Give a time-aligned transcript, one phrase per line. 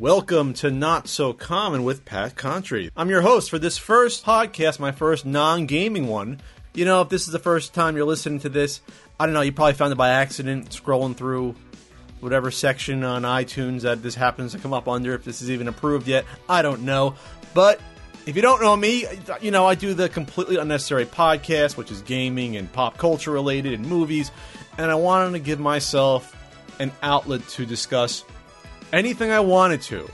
[0.00, 2.90] Welcome to Not So Common with Pat Contri.
[2.96, 6.40] I'm your host for this first podcast, my first non gaming one.
[6.74, 8.80] You know, if this is the first time you're listening to this,
[9.20, 11.54] I don't know, you probably found it by accident scrolling through
[12.18, 15.68] whatever section on iTunes that this happens to come up under, if this is even
[15.68, 16.24] approved yet.
[16.48, 17.14] I don't know.
[17.54, 17.80] But
[18.26, 19.06] if you don't know me,
[19.40, 23.74] you know, I do the completely unnecessary podcast, which is gaming and pop culture related
[23.74, 24.32] and movies,
[24.76, 26.34] and I wanted to give myself
[26.80, 28.24] an outlet to discuss
[28.94, 30.08] anything I wanted to.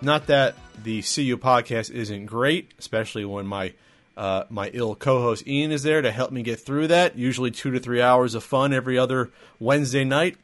[0.00, 3.72] Not that the CU podcast isn't great, especially when my
[4.14, 7.16] uh, my ill co-host Ian is there to help me get through that.
[7.16, 10.36] Usually two to three hours of fun every other Wednesday night,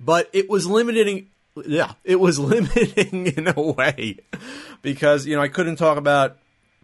[0.00, 1.28] but it was limiting.
[1.66, 4.18] Yeah, it was limiting in a way
[4.82, 6.36] because you know I couldn't talk about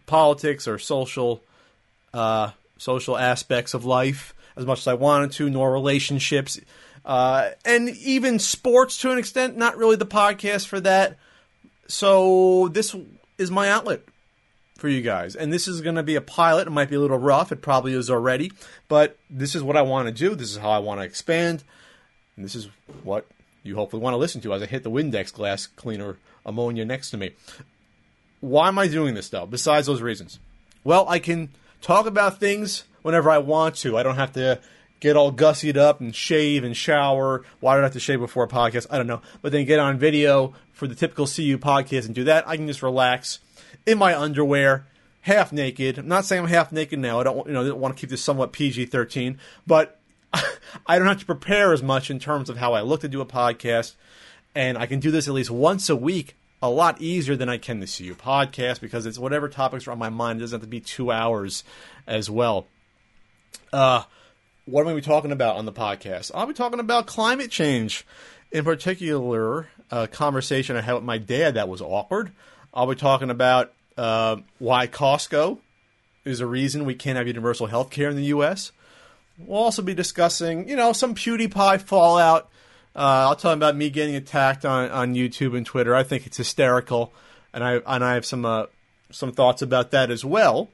[0.05, 1.43] politics or social
[2.13, 6.59] uh, social aspects of life as much as I wanted to, nor relationships.
[7.05, 11.17] Uh, and even sports to an extent, not really the podcast for that.
[11.87, 12.95] So this
[13.37, 14.01] is my outlet
[14.77, 15.35] for you guys.
[15.35, 16.67] And this is going to be a pilot.
[16.67, 17.51] It might be a little rough.
[17.51, 18.51] It probably is already.
[18.87, 20.33] But this is what I want to do.
[20.33, 21.63] This is how I want to expand.
[22.35, 22.69] And this is
[23.03, 23.27] what
[23.61, 27.11] you hopefully want to listen to as I hit the Windex glass cleaner ammonia next
[27.11, 27.31] to me.
[28.39, 30.39] Why am I doing this, though, besides those reasons?
[30.83, 31.49] Well, I can
[31.81, 33.97] talk about things whenever I want to.
[33.97, 34.59] I don't have to
[35.05, 37.43] get all gussied up and shave and shower.
[37.59, 38.87] Why do I have to shave before a podcast?
[38.89, 39.21] I don't know.
[39.43, 42.47] But then get on video for the typical CU podcast and do that.
[42.47, 43.37] I can just relax
[43.85, 44.87] in my underwear,
[45.21, 45.99] half naked.
[45.99, 47.19] I'm not saying I'm half naked now.
[47.19, 49.99] I don't, you know, I don't want to keep this somewhat PG-13, but
[50.33, 53.21] I don't have to prepare as much in terms of how I look to do
[53.21, 53.93] a podcast,
[54.55, 56.35] and I can do this at least once a week.
[56.63, 59.99] A lot easier than I can the CU podcast because it's whatever topics are on
[59.99, 60.39] my mind.
[60.39, 61.63] It doesn't have to be two hours
[62.07, 62.65] as well.
[63.71, 64.03] Uh,
[64.65, 66.31] what am I going to be talking about on the podcast?
[66.33, 68.05] I'll be talking about climate change.
[68.51, 72.31] In particular, a conversation I had with my dad that was awkward.
[72.73, 75.59] I'll be talking about uh, why Costco
[76.23, 78.71] is a reason we can't have universal health care in the U.S.
[79.37, 82.49] We'll also be discussing, you know, some PewDiePie fallout.
[82.95, 85.93] Uh, I'll tell you about me getting attacked on, on YouTube and Twitter.
[85.93, 87.13] I think it's hysterical,
[87.53, 88.65] and I and I have some uh,
[89.11, 90.69] some thoughts about that as well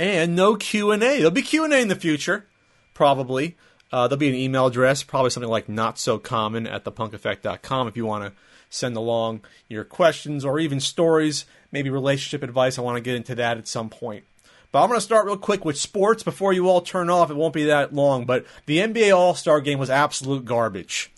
[0.00, 1.16] and no Q and A.
[1.18, 2.46] There'll be Q and A in the future,
[2.94, 3.56] probably.
[3.92, 7.96] Uh, there'll be an email address, probably something like not so common at thepunkeffect.com if
[7.96, 8.32] you want to
[8.70, 12.78] send along your questions or even stories, maybe relationship advice.
[12.78, 14.24] I want to get into that at some point.
[14.72, 17.30] But I'm going to start real quick with sports before you all turn off.
[17.30, 21.12] It won't be that long, but the NBA All Star game was absolute garbage.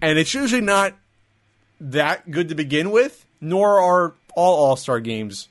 [0.00, 0.94] And it's usually not
[1.80, 5.48] that good to begin with, nor are all All Star games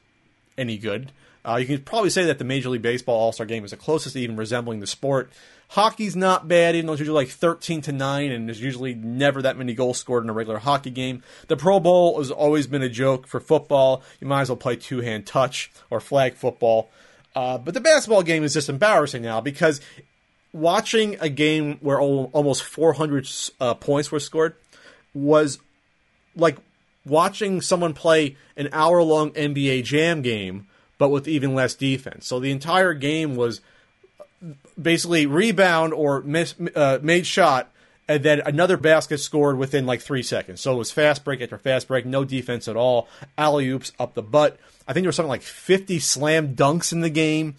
[0.58, 1.12] any good.
[1.46, 3.78] Uh, you can probably say that the Major League Baseball All Star Game is the
[3.78, 5.32] closest to even resembling the sport.
[5.70, 9.42] Hockey's not bad, even though it's usually like 13 to 9, and there's usually never
[9.42, 11.24] that many goals scored in a regular hockey game.
[11.48, 14.04] The Pro Bowl has always been a joke for football.
[14.22, 16.90] You might as well play two hand touch or flag football.
[17.36, 19.82] Uh, but the basketball game is just embarrassing now because
[20.54, 23.28] watching a game where almost 400
[23.60, 24.56] uh, points were scored
[25.14, 25.60] was
[26.36, 26.58] like
[27.06, 30.68] watching someone play an hour long NBA Jam game
[30.98, 32.26] but with even less defense.
[32.28, 33.62] So the entire game was
[34.82, 37.72] basically rebound or miss, uh, made shot,
[38.08, 40.62] and then another basket scored within like three seconds.
[40.62, 44.14] So it was fast break after fast break, no defense at all, alley oops up
[44.14, 44.58] the butt.
[44.88, 47.56] I think there was something like 50 slam dunks in the game,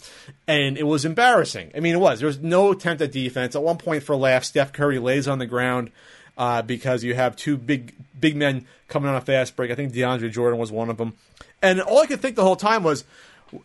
[0.47, 1.73] and it was embarrassing.
[1.75, 2.21] I mean, it was.
[2.21, 3.57] There was no attempt at defense.
[3.57, 5.91] At one point, for a laugh, Steph Curry lays on the ground
[6.37, 9.71] uh, because you have two big big men coming on a fast break.
[9.71, 11.13] I think DeAndre Jordan was one of them.
[11.61, 13.05] And all I could think the whole time was,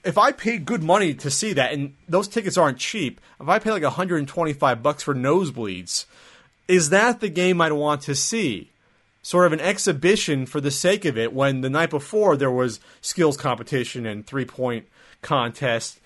[0.04, 3.58] if I paid good money to see that, and those tickets aren't cheap, if I
[3.60, 6.08] pay like 125 bucks for nosebleeds,
[6.68, 8.70] is that the game I'd want to see?
[9.22, 12.82] Sort of an exhibition for the sake of it when the night before there was
[13.00, 14.88] skills competition and three point
[15.22, 16.02] contest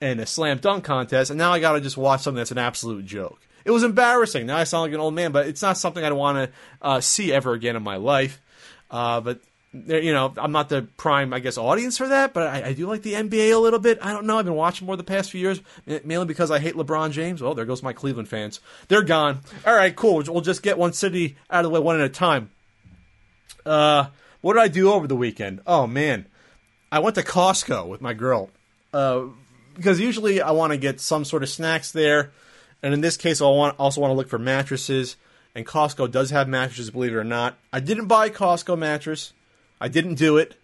[0.00, 3.04] and a slam dunk contest, and now I gotta just watch something that's an absolute
[3.04, 3.40] joke.
[3.66, 4.46] It was embarrassing.
[4.46, 7.00] Now I sound like an old man, but it's not something I'd want to uh,
[7.00, 8.40] see ever again in my life.
[8.88, 9.40] Uh, but
[9.72, 12.86] you know, I'm not the prime, I guess, audience for that, but I, I, do
[12.86, 13.98] like the NBA a little bit.
[14.00, 14.38] I don't know.
[14.38, 15.60] I've been watching more the past few years,
[16.04, 17.42] mainly because I hate LeBron James.
[17.42, 18.60] Oh, there goes my Cleveland fans.
[18.86, 19.40] They're gone.
[19.66, 20.22] All right, cool.
[20.28, 22.50] We'll just get one city out of the way one at a time.
[23.66, 24.06] Uh,
[24.40, 25.60] what did I do over the weekend?
[25.66, 26.26] Oh man,
[26.92, 28.50] I went to Costco with my girl.
[28.94, 29.24] Uh,
[29.74, 32.30] because usually I want to get some sort of snacks there,
[32.82, 35.16] and in this case, I want also want to look for mattresses.
[35.54, 37.56] And Costco does have mattresses, believe it or not.
[37.72, 39.32] I didn't buy Costco mattress.
[39.80, 40.54] I didn't do it.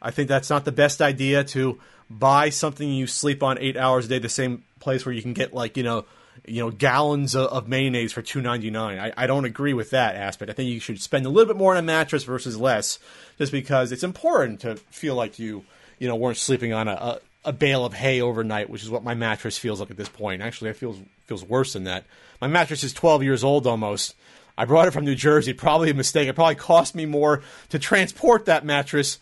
[0.00, 4.06] I think that's not the best idea to buy something you sleep on eight hours
[4.06, 6.04] a day, the same place where you can get like you know
[6.46, 8.98] you know gallons of, of mayonnaise for two ninety nine.
[8.98, 10.50] I, I don't agree with that aspect.
[10.50, 12.98] I think you should spend a little bit more on a mattress versus less,
[13.38, 15.64] just because it's important to feel like you
[15.98, 19.04] you know weren't sleeping on a, a, a bale of hay overnight, which is what
[19.04, 20.42] my mattress feels like at this point.
[20.42, 20.98] Actually, it feels
[21.32, 22.04] feels worse than that.
[22.42, 24.14] My mattress is twelve years old almost.
[24.58, 25.54] I brought it from New Jersey.
[25.54, 26.28] Probably a mistake.
[26.28, 29.18] It probably cost me more to transport that mattress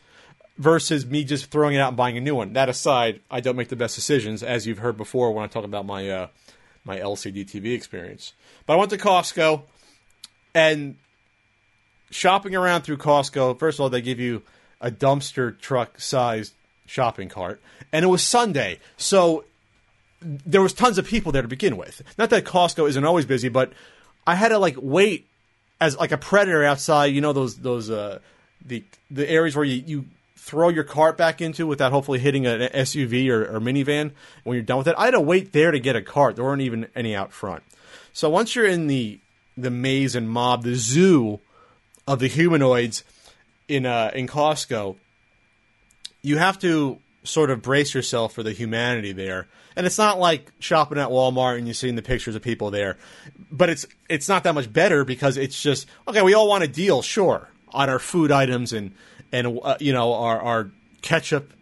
[0.58, 2.54] versus me just throwing it out and buying a new one.
[2.54, 5.64] That aside, I don't make the best decisions, as you've heard before when I talk
[5.64, 6.26] about my uh,
[6.84, 8.32] my LCD TV experience.
[8.66, 9.62] But I went to Costco
[10.52, 10.96] and
[12.10, 13.56] shopping around through Costco.
[13.60, 14.42] First of all, they give you
[14.80, 16.54] a dumpster truck sized
[16.86, 19.44] shopping cart, and it was Sunday, so
[20.20, 22.02] there was tons of people there to begin with.
[22.18, 23.72] Not that Costco isn't always busy, but
[24.26, 25.26] I had to like wait
[25.80, 27.06] as like a predator outside.
[27.06, 28.18] You know those those uh,
[28.64, 30.04] the the areas where you, you
[30.36, 34.10] throw your cart back into without hopefully hitting an SUV or, or minivan
[34.44, 34.94] when you're done with it.
[34.96, 36.36] I had to wait there to get a cart.
[36.36, 37.62] There weren't even any out front.
[38.12, 39.20] So once you're in the
[39.56, 41.40] the maze and mob, the zoo
[42.06, 43.04] of the humanoids
[43.68, 44.96] in uh, in Costco,
[46.22, 49.46] you have to sort of brace yourself for the humanity there.
[49.80, 52.98] And it's not like shopping at Walmart and you're seeing the pictures of people there,
[53.50, 56.20] but it's it's not that much better because it's just okay.
[56.20, 58.92] We all want a deal, sure, on our food items and
[59.32, 61.54] and uh, you know our our ketchup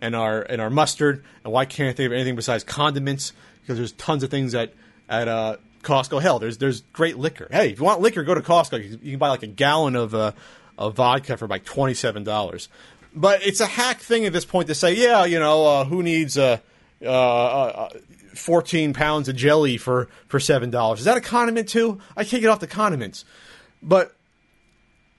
[0.00, 1.22] and our and our mustard.
[1.44, 3.34] And why can't they have anything besides condiments?
[3.60, 4.72] Because there's tons of things at
[5.06, 6.22] at uh, Costco.
[6.22, 7.48] Hell, there's there's great liquor.
[7.50, 8.82] Hey, if you want liquor, go to Costco.
[8.82, 10.32] You, can buy like a gallon of uh,
[10.78, 12.70] of vodka for like twenty seven dollars.
[13.14, 16.02] But it's a hack thing at this point to say, yeah, you know, uh, who
[16.02, 16.60] needs uh,
[17.02, 17.88] uh, uh,
[18.34, 20.98] 14 pounds of jelly for, for $7?
[20.98, 22.00] Is that a condiment too?
[22.16, 23.24] I can't get off the condiments.
[23.82, 24.14] But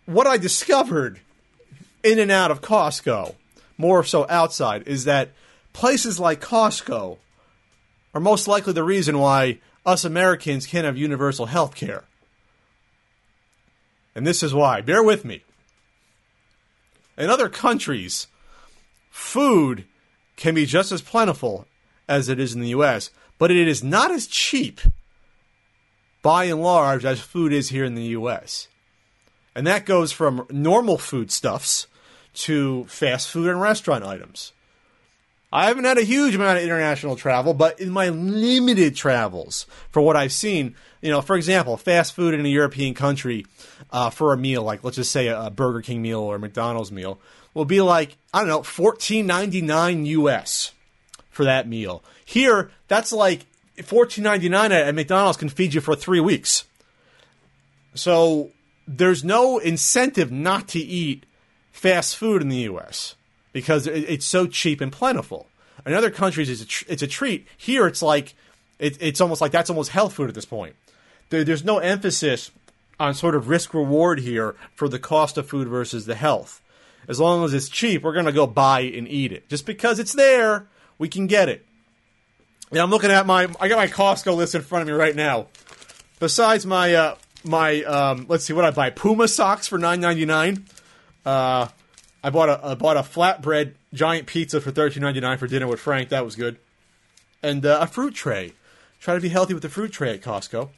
[0.06, 1.20] what I discovered
[2.04, 3.36] in and out of Costco,
[3.78, 5.30] more so outside, is that
[5.74, 7.18] places like Costco
[8.14, 12.04] are most likely the reason why us Americans can't have universal health care.
[14.16, 14.82] And this is why.
[14.82, 15.44] Bear with me.
[17.18, 18.28] In other countries,
[19.10, 19.86] food
[20.36, 21.66] can be just as plentiful
[22.10, 24.82] as it is in the US, but it is not as cheap
[26.22, 28.68] by and large as food is here in the US.
[29.56, 31.88] And that goes from normal foodstuffs
[32.34, 34.52] to fast food and restaurant items.
[35.52, 40.02] I haven't had a huge amount of international travel, but in my limited travels, for
[40.02, 43.48] what I've seen, you know, for example, fast food in a European country
[43.92, 46.92] uh, for a meal, like let's just say a Burger King meal or a McDonald's
[46.92, 47.20] meal,
[47.56, 50.72] will be like I don't know, fourteen ninety nine US
[51.30, 52.04] for that meal.
[52.26, 53.46] Here, that's like
[53.84, 56.66] fourteen ninety nine at McDonald's can feed you for three weeks.
[57.94, 58.52] So
[58.88, 61.26] there's no incentive not to eat
[61.72, 63.16] fast food in the U.S.
[63.54, 65.48] because it's so cheap and plentiful.
[65.86, 67.48] In other countries, it's a, tr- it's a treat.
[67.58, 68.36] Here, it's like
[68.80, 70.76] it, it's almost like that's almost health food at this point.
[71.30, 72.52] There, there's no emphasis
[73.00, 76.62] on sort of risk reward here for the cost of food versus the health.
[77.08, 79.48] As long as it's cheap, we're going to go buy and eat it.
[79.50, 80.68] Just because it's there,
[81.00, 81.66] we can get it.
[82.72, 85.16] Yeah, I'm looking at my I got my Costco list in front of me right
[85.16, 85.48] now.
[86.20, 90.26] Besides my uh, my um, let's see what I buy Puma socks for nine ninety
[90.26, 90.66] nine.
[91.26, 91.70] Uh,
[92.24, 95.66] I bought a I bought a flatbread giant pizza for thirteen ninety nine for dinner
[95.66, 96.10] with Frank.
[96.10, 96.58] That was good,
[97.42, 98.54] and uh, a fruit tray.
[99.00, 100.70] Try to be healthy with the fruit tray at Costco.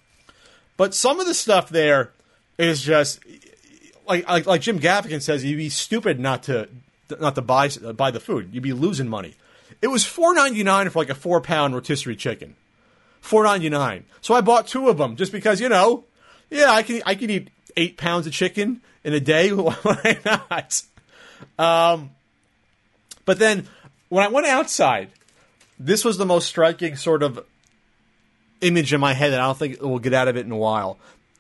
[0.77, 2.13] But some of the stuff there
[2.57, 3.19] is just
[4.07, 6.69] like like, like Jim Gaffigan says, you'd be stupid not to
[7.19, 8.49] not to buy buy the food.
[8.54, 9.35] You'd be losing money.
[9.81, 12.56] It was four ninety nine for like a four pound rotisserie chicken.
[13.19, 14.06] Four ninety nine.
[14.21, 16.06] So I bought two of them just because you know,
[16.50, 19.50] yeah, I can I can eat eight pounds of chicken in a day.
[19.52, 20.83] Why not?
[21.57, 22.11] Um,
[23.26, 23.68] but then
[24.09, 25.09] when I went outside,
[25.80, 27.45] this was the most striking sort of
[28.61, 30.57] image in my head, and I don't think we'll get out of it in a
[30.57, 30.97] while.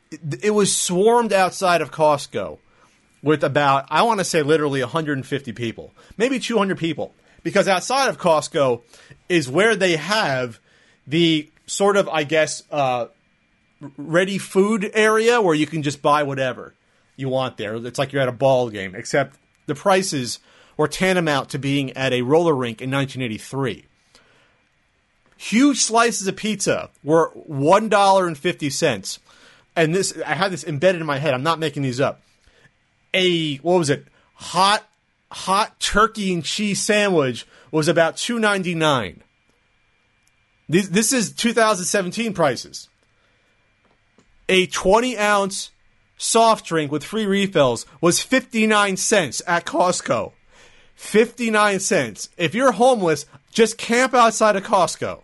[0.09, 2.57] It, it was swarmed outside of Costco
[3.23, 7.13] with about, I want to say literally 150 people, maybe 200 people.
[7.43, 8.81] Because outside of Costco
[9.29, 10.59] is where they have
[11.07, 13.07] the sort of, I guess, uh,
[13.97, 16.75] ready food area where you can just buy whatever
[17.15, 17.75] you want there.
[17.75, 20.39] It's like you're at a ball game, except the prices
[20.77, 23.85] were tantamount to being at a roller rink in 1983.
[25.37, 29.19] Huge slices of pizza were one dollar and fifty cents,
[29.75, 31.33] and this I had this embedded in my head.
[31.33, 32.21] I'm not making these up.
[33.13, 34.05] A what was it?
[34.35, 34.87] Hot
[35.31, 39.23] hot turkey and cheese sandwich was about two ninety nine.
[40.69, 42.87] This this is 2017 prices.
[44.47, 45.71] A 20 ounce
[46.17, 50.33] soft drink with free refills was 59 cents at Costco.
[50.95, 52.29] 59 cents.
[52.37, 55.21] If you're homeless, just camp outside of Costco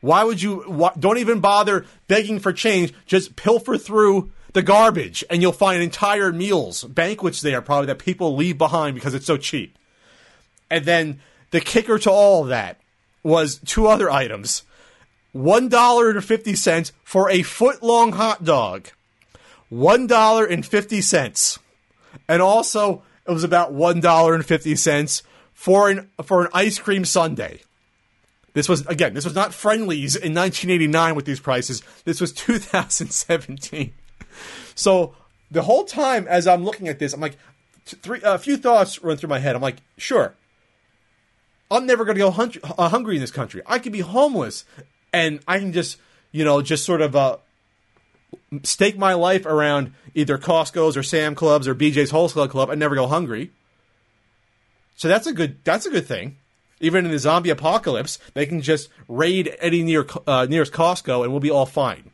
[0.00, 0.64] Why would you?
[0.66, 2.92] Why, don't even bother begging for change.
[3.06, 8.36] Just pilfer through the garbage, and you'll find entire meals, banquets there probably that people
[8.36, 9.78] leave behind because it's so cheap.
[10.70, 12.80] And then the kicker to all of that
[13.22, 14.62] was two other items:
[15.32, 18.88] one dollar and fifty cents for a foot long hot dog,
[19.68, 20.44] one dollar
[22.28, 26.78] and also it was about one dollar and fifty cents for an for an ice
[26.78, 27.58] cream sundae.
[28.54, 31.82] This was again, this was not Friendly's in 1989 with these prices.
[32.04, 33.94] This was 2017.
[34.74, 35.14] So
[35.50, 37.36] the whole time as I'm looking at this, I'm like,
[37.84, 39.54] three a few thoughts run through my head.
[39.56, 40.34] I'm like, sure,
[41.70, 43.62] I'm never going to go hun- uh, hungry in this country.
[43.66, 44.64] I could be homeless,
[45.12, 45.98] and I can just,
[46.30, 47.38] you know, just sort of uh,
[48.62, 52.94] stake my life around either Costco's or Sam Clubs or BJ's Wholesale Club and never
[52.94, 53.50] go hungry.
[54.96, 56.36] So that's a good that's a good thing.
[56.80, 61.32] Even in the zombie apocalypse, they can just raid any near uh, nearest Costco and
[61.32, 62.11] we'll be all fine.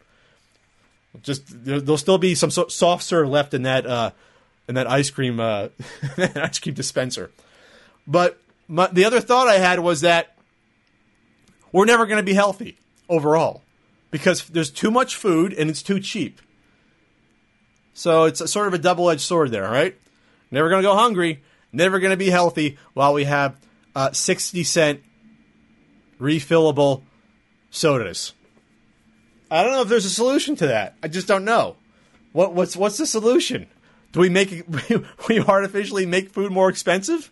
[1.23, 4.11] Just there, will still be some so- soft serve left in that uh,
[4.69, 5.69] in that ice cream uh,
[6.37, 7.31] ice cream dispenser.
[8.07, 10.37] But my, the other thought I had was that
[11.73, 13.63] we're never going to be healthy overall
[14.11, 16.41] because there's too much food and it's too cheap.
[17.95, 19.97] So it's a, sort of a double edged sword there, right?
[20.51, 23.57] Never going to go hungry, never going to be healthy while we have
[23.95, 25.03] uh, 60 cent
[26.21, 27.03] refillable
[27.71, 28.35] sodas.
[29.50, 30.95] I don't know if there's a solution to that.
[31.02, 31.76] I just don't know.
[32.33, 33.67] What, what's what's the solution?
[34.12, 34.64] Do we make
[35.28, 37.31] we artificially make food more expensive?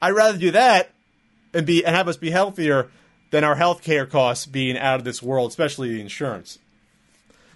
[0.00, 0.90] I'd rather do that
[1.54, 2.90] and be and have us be healthier
[3.30, 6.58] than our healthcare costs being out of this world, especially the insurance.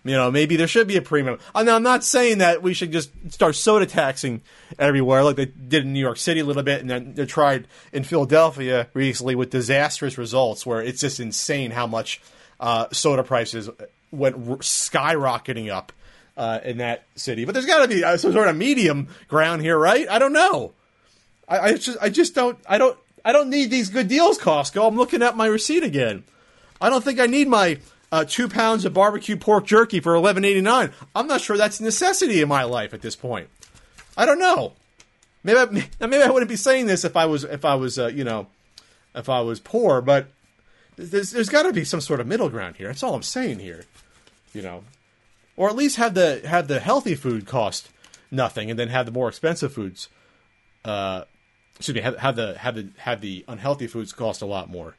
[0.02, 1.38] You know, maybe there should be a premium.
[1.54, 4.40] Uh, now, I'm not saying that we should just start soda taxing
[4.78, 7.68] everywhere like they did in New York City a little bit, and then they tried
[7.92, 12.22] in Philadelphia recently with disastrous results where it's just insane how much
[12.60, 13.68] uh, soda prices
[14.12, 15.92] went skyrocketing up
[16.36, 17.44] uh, in that city.
[17.44, 20.08] But there's got to be uh, some sort of medium ground here, right?
[20.08, 20.72] I don't know.
[21.48, 24.86] I, I just, I just don't, I don't, I don't need these good deals, Costco.
[24.86, 26.24] I'm looking at my receipt again.
[26.80, 27.78] I don't think I need my
[28.12, 30.92] uh, two pounds of barbecue pork jerky for eleven eighty nine.
[31.14, 33.48] I'm not sure that's a necessity in my life at this point.
[34.16, 34.72] I don't know.
[35.44, 35.64] Maybe I,
[36.06, 38.46] maybe I wouldn't be saying this if I was if I was uh, you know
[39.14, 40.28] if I was poor, but
[41.00, 42.88] there's there's got to be some sort of middle ground here.
[42.88, 43.84] That's all I'm saying here.
[44.52, 44.84] You know,
[45.56, 47.88] or at least have the have the healthy food cost
[48.30, 50.08] nothing, and then have the more expensive foods.
[50.84, 51.24] Uh,
[51.76, 54.94] excuse me, have, have the have the have the unhealthy foods cost a lot more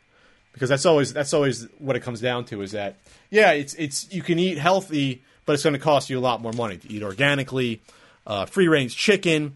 [0.54, 2.98] because that's always that's always what it comes down to is that
[3.30, 6.42] yeah it's it's you can eat healthy but it's going to cost you a lot
[6.42, 7.82] more money to eat organically
[8.28, 9.54] uh, free range chicken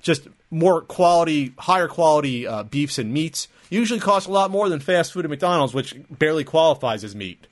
[0.00, 3.48] just more quality higher quality uh, beefs and meats.
[3.70, 7.46] Usually cost a lot more than fast food at mcdonald's which barely qualifies as meat.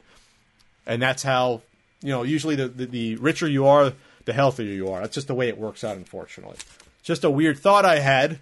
[0.87, 1.63] And that's how
[2.03, 3.93] you know usually the, the, the richer you are
[4.25, 5.01] the healthier you are.
[5.01, 6.57] That's just the way it works out unfortunately.
[7.03, 8.39] Just a weird thought i had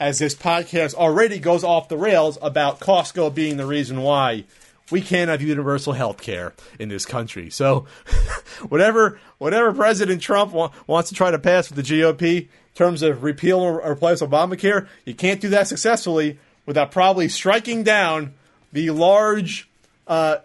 [0.00, 4.44] as this podcast already goes off the rails about Costco being the reason why
[4.90, 7.50] we can't have universal health care in this country.
[7.50, 7.86] So,
[8.68, 12.48] whatever whatever President Trump wa- wants to try to pass with the GOP
[12.78, 18.34] terms of repeal or replace Obamacare, you can't do that successfully without probably striking down
[18.72, 19.68] the large
[20.06, 20.36] uh,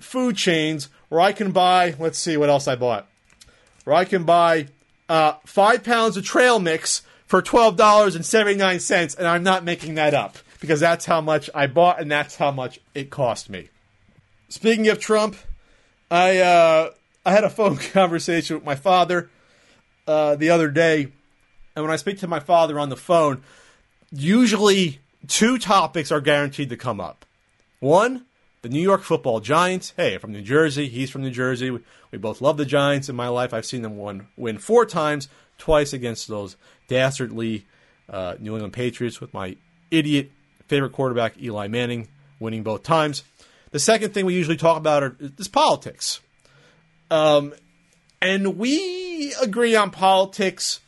[0.00, 1.94] food chains where I can buy.
[1.98, 3.06] Let's see what else I bought.
[3.84, 4.68] Where I can buy
[5.08, 10.80] uh, five pounds of trail mix for $12.79, and I'm not making that up because
[10.80, 13.68] that's how much I bought and that's how much it cost me.
[14.48, 15.36] Speaking of Trump,
[16.10, 16.90] I uh,
[17.26, 19.28] I had a phone conversation with my father
[20.06, 21.08] uh, the other day,
[21.74, 23.42] and when I speak to my father on the phone,
[24.10, 27.24] usually two topics are guaranteed to come up.
[27.80, 28.26] One,
[28.62, 29.92] the New York Football Giants.
[29.96, 30.88] Hey, from New Jersey.
[30.88, 31.70] He's from New Jersey.
[31.70, 31.80] We,
[32.18, 33.08] both love the Giants.
[33.08, 36.56] In my life, I've seen them win, win four times, twice against those
[36.88, 37.66] dastardly
[38.08, 39.56] uh, New England Patriots with my
[39.90, 40.30] idiot
[40.68, 42.08] favorite quarterback, Eli Manning,
[42.40, 43.24] winning both times.
[43.72, 46.20] The second thing we usually talk about are, is politics.
[47.10, 47.52] Um,
[48.22, 50.80] and we agree on politics,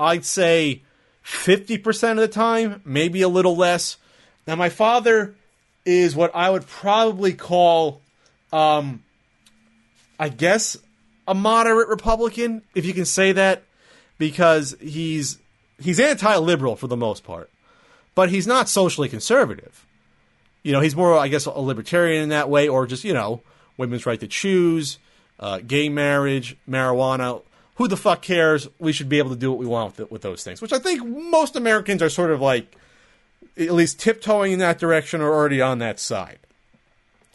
[0.00, 0.82] I'd say
[1.24, 3.98] 50% of the time, maybe a little less.
[4.46, 5.34] Now, my father
[5.84, 8.00] is what I would probably call,
[8.52, 9.02] um,
[10.18, 10.76] I guess,
[11.28, 13.62] a moderate Republican, if you can say that
[14.18, 15.38] because he's
[15.78, 17.50] he's anti-liberal for the most part,
[18.14, 19.86] but he's not socially conservative.
[20.62, 23.42] You know, he's more, I guess, a libertarian in that way, or just you know,
[23.76, 24.98] women's right to choose,
[25.38, 27.42] uh, gay marriage, marijuana.
[27.80, 28.68] Who the fuck cares?
[28.78, 30.78] We should be able to do what we want with, with those things, which I
[30.78, 32.76] think most Americans are sort of like,
[33.56, 36.40] at least tiptoeing in that direction or already on that side.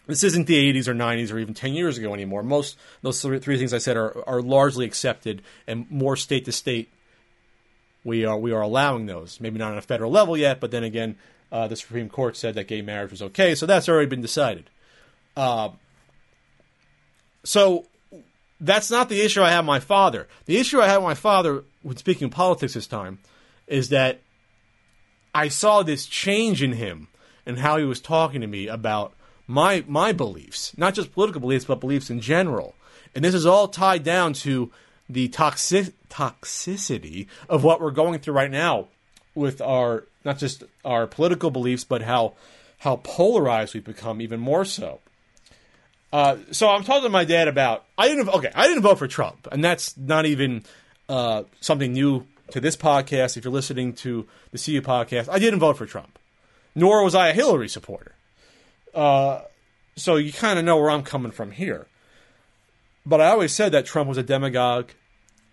[0.06, 2.44] This isn't the 80s or 90s or even 10 years ago anymore.
[2.44, 6.90] Most those three things I said are, are largely accepted, and more state to state,
[8.04, 9.42] we are we are allowing those.
[9.42, 11.18] Maybe not on a federal level yet, but then again,
[11.52, 14.70] uh, the Supreme Court said that gay marriage was okay, so that's already been decided.
[15.36, 15.70] Uh,
[17.44, 17.88] so
[18.60, 20.28] that's not the issue I have with my father.
[20.46, 23.20] The issue I had with my father, when speaking politics this time,
[23.68, 24.22] is that
[25.34, 27.10] I saw this change in him
[27.46, 29.14] and how he was talking to me about
[29.48, 32.76] my my beliefs, not just political beliefs, but beliefs in general.
[33.14, 34.72] And this is all tied down to
[35.10, 38.88] the toxic toxicity of what we're going through right now
[39.36, 42.34] with our not just our political beliefs, but how
[42.80, 45.00] how polarized we've become even more so.
[46.16, 49.06] Uh, so I'm talking to my dad about I didn't okay I didn't vote for
[49.06, 50.64] Trump, and that's not even
[51.10, 53.36] uh, something new to this podcast.
[53.36, 56.18] If you're listening to the CU podcast, I didn't vote for Trump,
[56.74, 58.16] nor was I a Hillary supporter.
[58.94, 59.42] Uh,
[59.98, 61.86] so you kind of know where I'm coming from here.
[63.06, 64.92] But I always said that Trump was a demagogue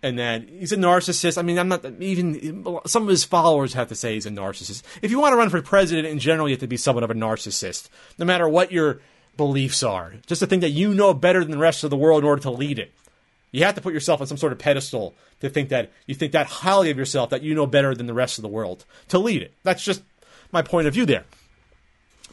[0.00, 1.38] and that he's a narcissist.
[1.38, 4.84] I mean, I'm not even some of his followers have to say he's a narcissist.
[5.02, 7.10] If you want to run for president in general, you have to be somewhat of
[7.10, 9.00] a narcissist, no matter what your
[9.36, 10.14] beliefs are.
[10.26, 12.42] Just to think that you know better than the rest of the world in order
[12.42, 12.92] to lead it.
[13.50, 16.32] You have to put yourself on some sort of pedestal to think that you think
[16.32, 19.18] that highly of yourself that you know better than the rest of the world to
[19.18, 19.52] lead it.
[19.62, 20.02] That's just
[20.52, 21.24] my point of view there.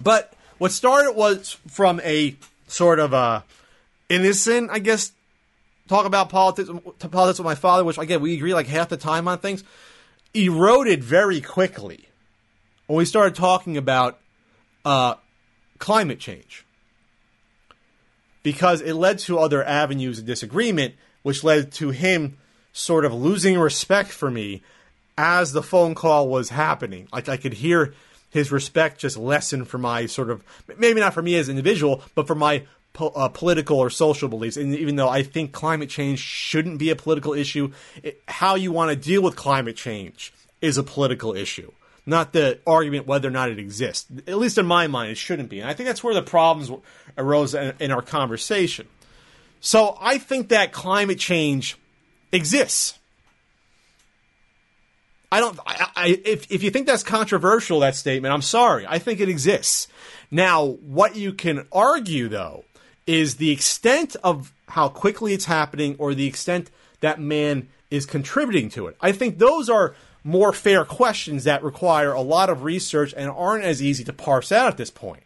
[0.01, 2.35] But what started was from a
[2.67, 3.43] sort of a
[4.07, 5.11] innocent, I guess,
[5.89, 6.69] talk about politics,
[7.11, 9.63] politics with my father, which again we agree like half the time on things,
[10.33, 12.07] eroded very quickly
[12.87, 14.19] when we started talking about
[14.85, 15.15] uh,
[15.79, 16.65] climate change
[18.51, 22.35] because it led to other avenues of disagreement, which led to him
[22.73, 24.63] sort of losing respect for me
[25.19, 27.07] as the phone call was happening.
[27.13, 27.93] Like I could hear
[28.31, 30.43] his respect just lessen for my sort of
[30.79, 32.63] maybe not for me as an individual, but for my
[32.93, 34.57] po- uh, political or social beliefs.
[34.57, 38.71] And even though I think climate change shouldn't be a political issue, it, how you
[38.71, 41.71] want to deal with climate change is a political issue.
[42.05, 44.07] Not the argument whether or not it exists.
[44.27, 45.59] At least in my mind, it shouldn't be.
[45.59, 46.71] And I think that's where the problems
[47.17, 48.87] arose in, in our conversation.
[49.59, 51.77] So I think that climate change
[52.31, 52.97] exists.
[55.31, 55.59] I don't.
[55.65, 58.85] I, I, if if you think that's controversial, that statement, I'm sorry.
[58.87, 59.87] I think it exists.
[60.31, 62.63] Now, what you can argue though
[63.05, 68.69] is the extent of how quickly it's happening, or the extent that man is contributing
[68.69, 68.95] to it.
[69.01, 73.63] I think those are more fair questions that require a lot of research and aren't
[73.63, 75.23] as easy to parse out at this point.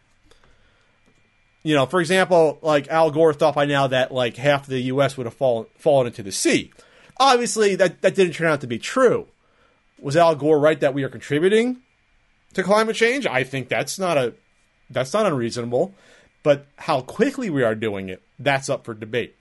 [1.64, 4.82] You know, for example, like Al Gore thought by now that like half of the
[4.82, 5.18] U.S.
[5.18, 6.72] would have fallen fallen into the sea.
[7.18, 9.28] Obviously, that that didn't turn out to be true
[10.00, 11.82] was Al Gore right that we are contributing
[12.54, 13.26] to climate change?
[13.26, 14.34] I think that's not a
[14.90, 15.94] that's not unreasonable,
[16.44, 19.36] but how quickly we are doing it, that's up for debate.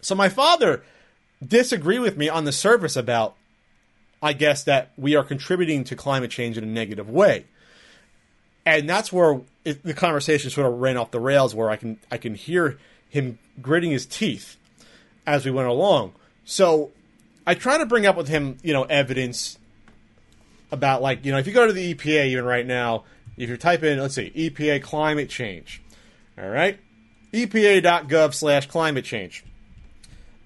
[0.00, 0.82] So my father
[1.44, 3.36] disagreed with me on the surface about
[4.22, 7.46] I guess that we are contributing to climate change in a negative way.
[8.66, 11.98] And that's where it, the conversation sort of ran off the rails where I can
[12.10, 12.78] I can hear
[13.08, 14.56] him gritting his teeth
[15.26, 16.12] as we went along.
[16.44, 16.90] So
[17.46, 19.58] I try to bring up with him, you know, evidence
[20.70, 23.04] about like you know if you go to the EPA even right now,
[23.36, 25.82] if you type in let's see EPA climate change,
[26.38, 26.78] all right,
[27.32, 29.44] EPA.gov slash climate change.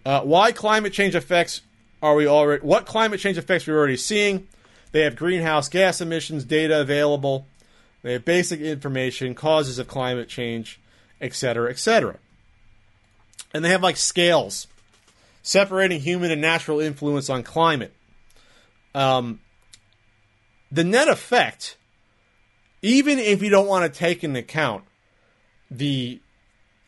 [0.07, 1.63] Uh, why climate change effects
[2.05, 2.63] are we already?
[2.63, 4.47] What climate change effects we're already seeing?
[4.93, 7.47] They have greenhouse gas emissions data available.
[8.03, 10.79] They have basic information, causes of climate change,
[11.19, 12.19] etc., etc.
[13.55, 14.67] And they have like scales
[15.43, 17.95] separating human and natural influence on climate.
[18.95, 19.41] Um,
[20.71, 21.79] the net effect,
[22.83, 24.85] even if you don't want to take into account
[25.71, 26.21] the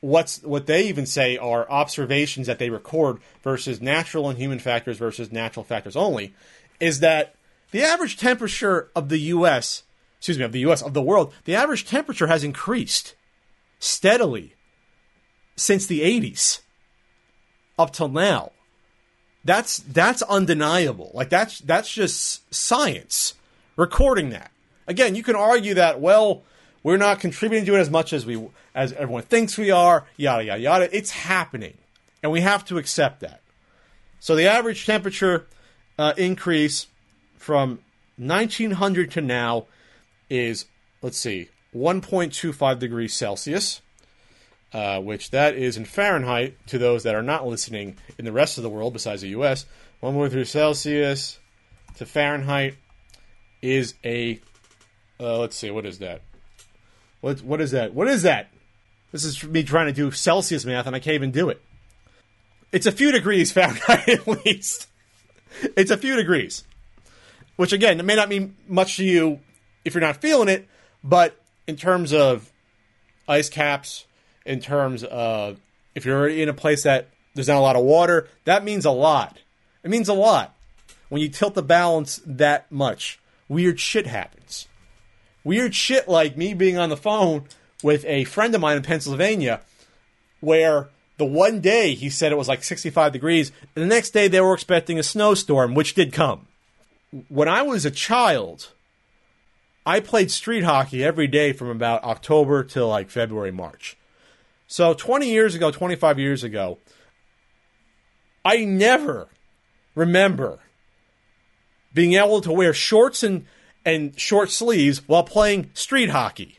[0.07, 4.97] what's what they even say are observations that they record versus natural and human factors
[4.97, 6.35] versus natural factors only,
[6.81, 7.35] is that
[7.73, 9.83] the average temperature of the U.S.
[10.19, 10.83] excuse me of the U.S.
[10.83, 13.15] of the world, the average temperature has increased
[13.79, 14.55] steadily
[15.57, 16.61] since the 80s
[17.79, 18.53] up till now.
[19.45, 21.11] That's that's undeniable.
[21.15, 23.35] Like that's that's just science
[23.77, 24.51] recording that.
[24.87, 26.43] Again, you can argue that well,
[26.83, 30.45] we're not contributing to it as much as we as everyone thinks we are, yada
[30.45, 30.97] yada yada.
[30.97, 31.79] It's happening,
[32.23, 33.41] and we have to accept that.
[34.21, 35.47] So the average temperature
[35.99, 36.87] uh, increase
[37.39, 37.81] from
[38.19, 39.67] 1900 to now
[40.29, 40.67] is
[41.01, 43.81] let's see, 1.25 degrees Celsius,
[44.73, 48.59] uh, which that is in Fahrenheit to those that are not listening in the rest
[48.59, 49.65] of the world besides the U.S.
[50.03, 51.39] 1.3 Celsius
[51.97, 52.75] to Fahrenheit
[53.63, 54.39] is a
[55.19, 56.21] uh, let's see what is that
[57.23, 58.51] what what is that what is that
[59.17, 61.63] This is me trying to do Celsius math, and I can't even do it.
[62.71, 64.89] It's a few degrees Fahrenheit at least.
[65.75, 66.65] It's a few degrees.
[67.57, 69.41] Which, again, it may not mean much to you
[69.87, 70.69] if you're not feeling it,
[71.03, 72.53] but in terms of
[73.27, 74.05] ice caps,
[74.45, 75.59] in terms of
[75.95, 78.91] if you're in a place that there's not a lot of water, that means a
[78.91, 79.39] lot.
[79.83, 80.55] It means a lot.
[81.09, 84.69] When you tilt the balance that much, weird shit happens.
[85.43, 87.47] Weird shit like me being on the phone
[87.87, 89.61] with a friend of mine in Pennsylvania
[90.41, 94.27] where the one day he said it was like 65 degrees, and the next day
[94.27, 96.49] they were expecting a snowstorm, which did come.
[97.29, 98.73] When I was a child,
[99.87, 103.97] I played street hockey every day from about October till like February, March.
[104.67, 106.79] So 20 years ago, 25 years ago,
[108.45, 109.29] I never
[109.95, 110.59] remember
[111.95, 113.47] being able to wear shorts and,
[113.85, 116.59] and short sleeves while playing street hockey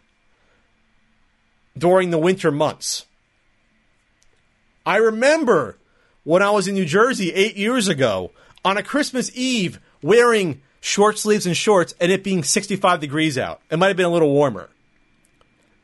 [1.78, 3.06] during the winter months.
[4.86, 5.78] I remember
[6.24, 8.32] when I was in New Jersey eight years ago
[8.64, 13.62] on a Christmas Eve wearing short sleeves and shorts and it being 65 degrees out.
[13.70, 14.70] It might have been a little warmer.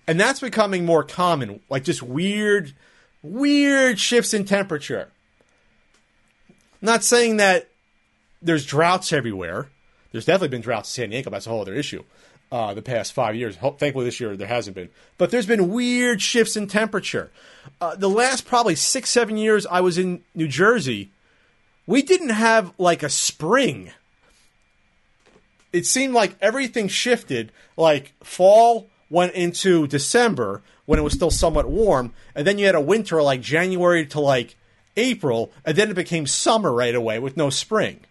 [0.07, 2.73] And that's becoming more common, like just weird,
[3.21, 5.09] weird shifts in temperature.
[6.81, 7.69] Not saying that
[8.41, 9.69] there's droughts everywhere.
[10.11, 11.29] There's definitely been droughts in San Diego.
[11.29, 12.03] That's a whole other issue.
[12.53, 13.55] Uh, the past five years.
[13.55, 14.89] Thankfully, this year there hasn't been.
[15.17, 17.31] But there's been weird shifts in temperature.
[17.81, 21.09] Uh, the last probably six, seven years I was in New Jersey,
[21.87, 23.89] we didn't have like a spring.
[25.71, 27.51] It seemed like everything shifted.
[27.75, 32.75] Like fall went into December when it was still somewhat warm, and then you had
[32.75, 34.55] a winter like January to like
[34.95, 38.01] April, and then it became summer right away with no spring.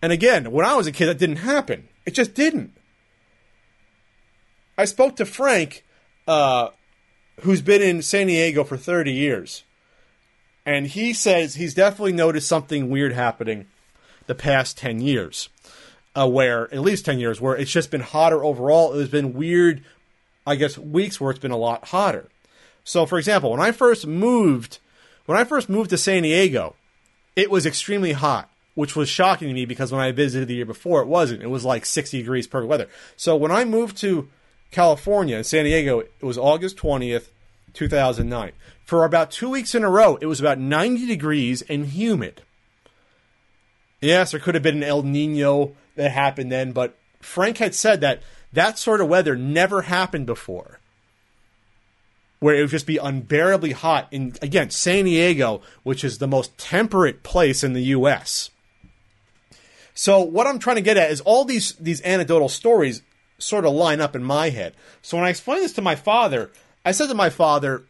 [0.00, 1.88] And again, when I was a kid, that didn't happen.
[2.06, 2.72] It just didn't.
[4.76, 5.84] I spoke to Frank
[6.26, 6.68] uh,
[7.40, 9.64] who's been in San Diego for 30 years.
[10.64, 13.66] And he says he's definitely noticed something weird happening
[14.26, 15.48] the past 10 years.
[16.14, 18.92] Uh, where, at least 10 years, where it's just been hotter overall.
[18.92, 19.82] It's been weird,
[20.46, 22.28] I guess, weeks where it's been a lot hotter.
[22.84, 24.78] So, for example, when I first moved,
[25.24, 26.76] when I first moved to San Diego,
[27.34, 30.66] it was extremely hot, which was shocking to me because when I visited the year
[30.66, 31.42] before, it wasn't.
[31.42, 32.88] It was like 60 degrees perfect weather.
[33.16, 34.28] So when I moved to
[34.72, 37.28] California, in San Diego, it was August 20th,
[37.74, 38.52] 2009.
[38.84, 42.42] For about two weeks in a row, it was about 90 degrees and humid.
[44.00, 48.00] Yes, there could have been an El Nino that happened then, but Frank had said
[48.00, 50.80] that that sort of weather never happened before.
[52.40, 56.58] Where it would just be unbearably hot in, again, San Diego, which is the most
[56.58, 58.50] temperate place in the U.S.
[59.94, 63.02] So, what I'm trying to get at is all these, these anecdotal stories
[63.42, 64.74] sort of line up in my head.
[65.02, 66.50] So when I explained this to my father,
[66.84, 67.82] I said to my father,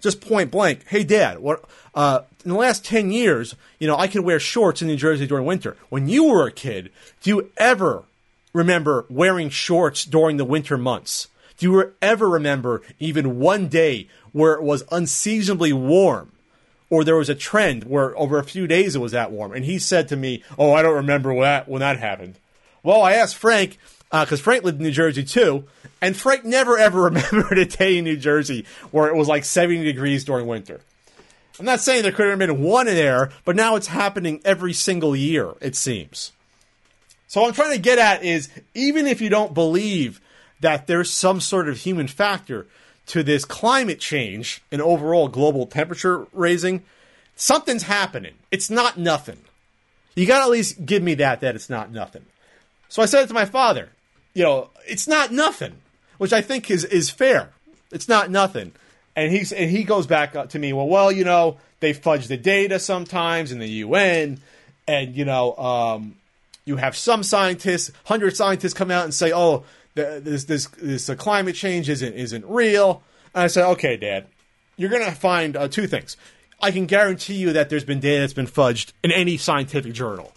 [0.00, 1.64] just point blank, "Hey, Dad, what?
[1.94, 5.26] Uh, in the last ten years, you know, I could wear shorts in New Jersey
[5.26, 5.76] during winter.
[5.88, 6.90] When you were a kid,
[7.22, 8.04] do you ever
[8.52, 11.28] remember wearing shorts during the winter months?
[11.56, 16.32] Do you ever remember even one day where it was unseasonably warm?"
[16.90, 19.52] Or there was a trend where over a few days it was that warm.
[19.52, 22.38] And he said to me, Oh, I don't remember that, when that happened.
[22.82, 23.78] Well, I asked Frank,
[24.22, 25.64] because uh, Frank lived in New Jersey too,
[26.00, 29.82] and Frank never ever remembered a day in New Jersey where it was like 70
[29.82, 30.80] degrees during winter.
[31.58, 35.14] I'm not saying there could have been one there, but now it's happening every single
[35.16, 36.32] year, it seems.
[37.26, 40.20] So what I'm trying to get at is even if you don't believe
[40.60, 42.66] that there's some sort of human factor
[43.06, 46.82] to this climate change and overall global temperature raising,
[47.34, 48.34] something's happening.
[48.50, 49.38] It's not nothing.
[50.14, 52.24] You got to at least give me that, that it's not nothing.
[52.88, 53.90] So I said it to my father
[54.34, 55.76] you know, it's not nothing,
[56.18, 57.50] which I think is is fair.
[57.90, 58.72] It's not nothing.
[59.16, 60.72] And he's and he goes back to me.
[60.72, 64.40] Well, well, you know, they fudge the data sometimes in the UN,
[64.88, 66.16] and you know, um,
[66.64, 71.14] you have some scientists, hundred scientists come out and say, "Oh, this this this uh,
[71.14, 73.02] climate change isn't isn't real."
[73.34, 74.26] And I said, "Okay, Dad,
[74.76, 76.16] you're going to find uh, two things.
[76.60, 80.32] I can guarantee you that there's been data that's been fudged in any scientific journal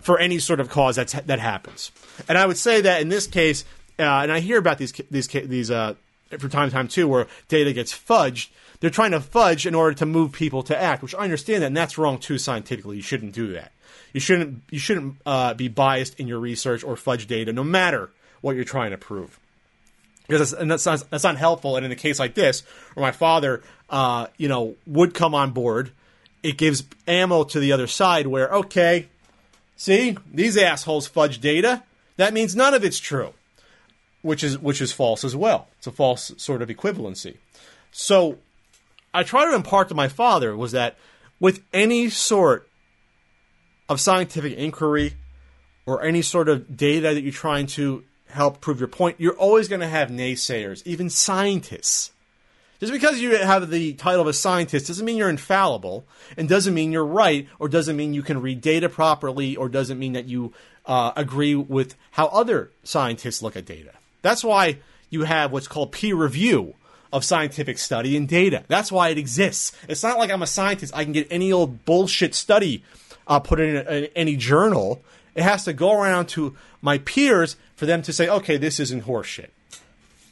[0.00, 1.92] for any sort of cause that's that happens."
[2.28, 3.64] And I would say that in this case,
[3.98, 5.94] uh, and I hear about these these these uh,
[6.38, 8.48] from time to time too, where data gets fudged.
[8.80, 11.66] They're trying to fudge in order to move people to act, which I understand that,
[11.66, 12.96] and that's wrong too scientifically.
[12.96, 13.72] You shouldn't do that.
[14.12, 18.10] You shouldn't you shouldn't uh, be biased in your research or fudge data, no matter
[18.40, 19.38] what you're trying to prove.
[20.26, 21.76] Because that's, and that's not, that's not helpful.
[21.76, 22.60] And in a case like this,
[22.94, 25.90] where my father, uh, you know, would come on board,
[26.42, 28.26] it gives ammo to the other side.
[28.26, 29.08] Where okay,
[29.78, 31.82] see these assholes fudge data
[32.18, 33.32] that means none of it's true,
[34.20, 35.68] which is which is false as well.
[35.78, 37.36] It's a false sort of equivalency.
[37.92, 38.38] So
[39.14, 40.98] I try to impart to my father was that
[41.40, 42.68] with any sort
[43.88, 45.14] of scientific inquiry
[45.86, 49.68] or any sort of data that you're trying to help prove your point, you're always
[49.68, 52.10] going to have naysayers, even scientists.
[52.80, 56.74] Just because you have the title of a scientist doesn't mean you're infallible, and doesn't
[56.74, 60.26] mean you're right, or doesn't mean you can read data properly, or doesn't mean that
[60.26, 60.52] you
[60.86, 63.92] uh, agree with how other scientists look at data.
[64.22, 64.78] That's why
[65.10, 66.74] you have what's called peer review
[67.12, 68.64] of scientific study and data.
[68.68, 69.72] That's why it exists.
[69.88, 72.84] It's not like I'm a scientist, I can get any old bullshit study
[73.26, 75.02] uh, put in, a, in any journal.
[75.34, 79.04] It has to go around to my peers for them to say, okay, this isn't
[79.04, 79.48] horseshit.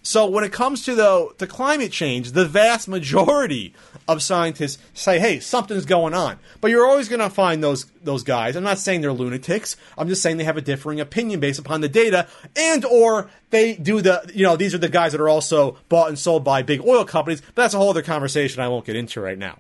[0.07, 3.75] So when it comes to the to climate change, the vast majority
[4.07, 8.23] of scientists say, "Hey, something's going on." But you're always going to find those those
[8.23, 8.55] guys.
[8.55, 9.77] I'm not saying they're lunatics.
[9.99, 13.75] I'm just saying they have a differing opinion based upon the data, and or they
[13.75, 16.63] do the you know these are the guys that are also bought and sold by
[16.63, 17.41] big oil companies.
[17.41, 19.59] But that's a whole other conversation I won't get into right now.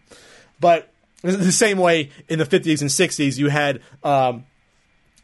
[0.60, 0.88] But
[1.22, 4.44] the same way in the 50s and 60s, you had um,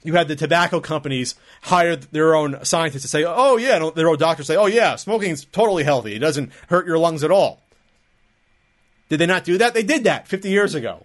[0.05, 4.19] you had the tobacco companies hire their own scientists to say, "Oh yeah," their own
[4.19, 6.15] doctors say, "Oh yeah, smoking is totally healthy.
[6.15, 7.63] It doesn't hurt your lungs at all."
[9.09, 9.75] Did they not do that?
[9.75, 11.05] They did that 50 years ago.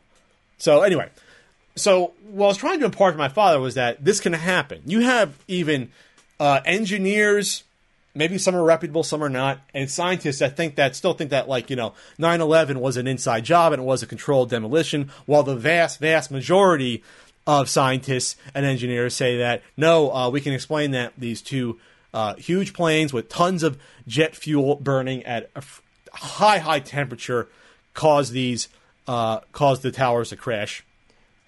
[0.58, 1.10] So anyway,
[1.76, 4.82] so what I was trying to impart to my father was that this can happen.
[4.86, 5.92] You have even
[6.40, 7.64] uh, engineers,
[8.16, 11.48] maybe some are reputable, some are not, and scientists that think that still think that
[11.48, 15.44] like you know 9/11 was an inside job and it was a controlled demolition, while
[15.44, 17.04] the vast, vast majority
[17.48, 21.80] of scientists and engineers say that no, uh, we can explain that these two
[22.14, 25.82] uh, huge planes with tons of jet fuel burning at a f-
[26.12, 27.48] high, high temperature
[27.94, 28.68] caused these
[29.08, 30.84] uh, caused the towers to crash,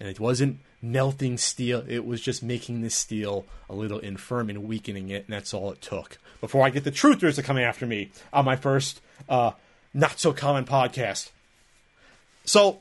[0.00, 4.64] and it wasn't melting steel; it was just making the steel a little infirm and
[4.64, 6.18] weakening it, and that's all it took.
[6.40, 9.52] Before I get the truthers to come after me on my first uh,
[9.92, 11.30] not so common podcast.
[12.46, 12.78] So,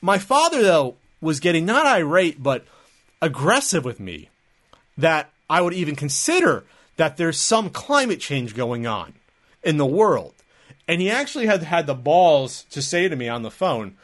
[0.00, 2.66] my father though was getting not irate, but
[3.22, 4.28] aggressive with me
[4.98, 6.64] that I would even consider
[6.96, 9.14] that there's some climate change going on
[9.62, 10.34] in the world.
[10.88, 13.96] And he actually had had the balls to say to me on the phone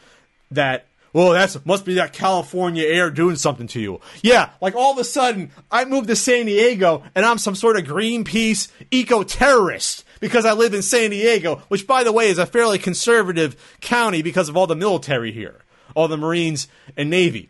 [0.51, 4.01] that, well, that's must be that California air doing something to you.
[4.23, 7.77] Yeah, like all of a sudden I moved to San Diego and I'm some sort
[7.77, 12.39] of Greenpeace eco terrorist because I live in San Diego, which by the way is
[12.39, 15.63] a fairly conservative county because of all the military here
[15.99, 17.49] all the Marines and Navy.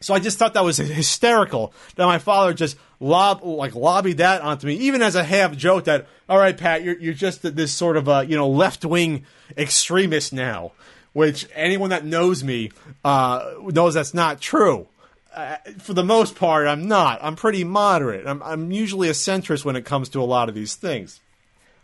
[0.00, 4.42] So I just thought that was hysterical that my father just lob like lobbied that
[4.42, 7.72] onto me, even as a half joke that, all right, Pat, you're you're just this
[7.72, 9.24] sort of a you know left wing
[9.56, 10.72] extremist now,
[11.12, 12.72] which anyone that knows me
[13.04, 14.88] uh, knows that's not true.
[15.32, 17.20] Uh, for the most part, I'm not.
[17.22, 18.26] I'm pretty moderate.
[18.26, 21.20] I'm, I'm usually a centrist when it comes to a lot of these things.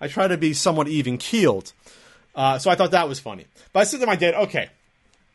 [0.00, 1.72] I try to be somewhat even keeled.
[2.34, 3.46] Uh, so I thought that was funny.
[3.72, 4.70] But I said to my dad, okay,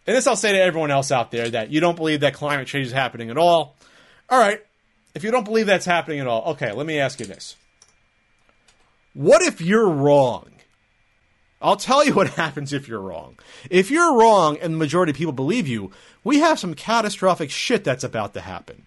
[0.08, 2.68] and this I'll say to everyone else out there that you don't believe that climate
[2.68, 3.76] change is happening at all.
[4.30, 4.62] All right,
[5.14, 7.56] if you don't believe that's happening at all, okay, let me ask you this.
[9.14, 10.50] What if you're wrong?
[11.62, 13.38] I'll tell you what happens if you're wrong.
[13.70, 15.92] If you're wrong and the majority of people believe you,
[16.24, 18.86] we have some catastrophic shit that's about to happen.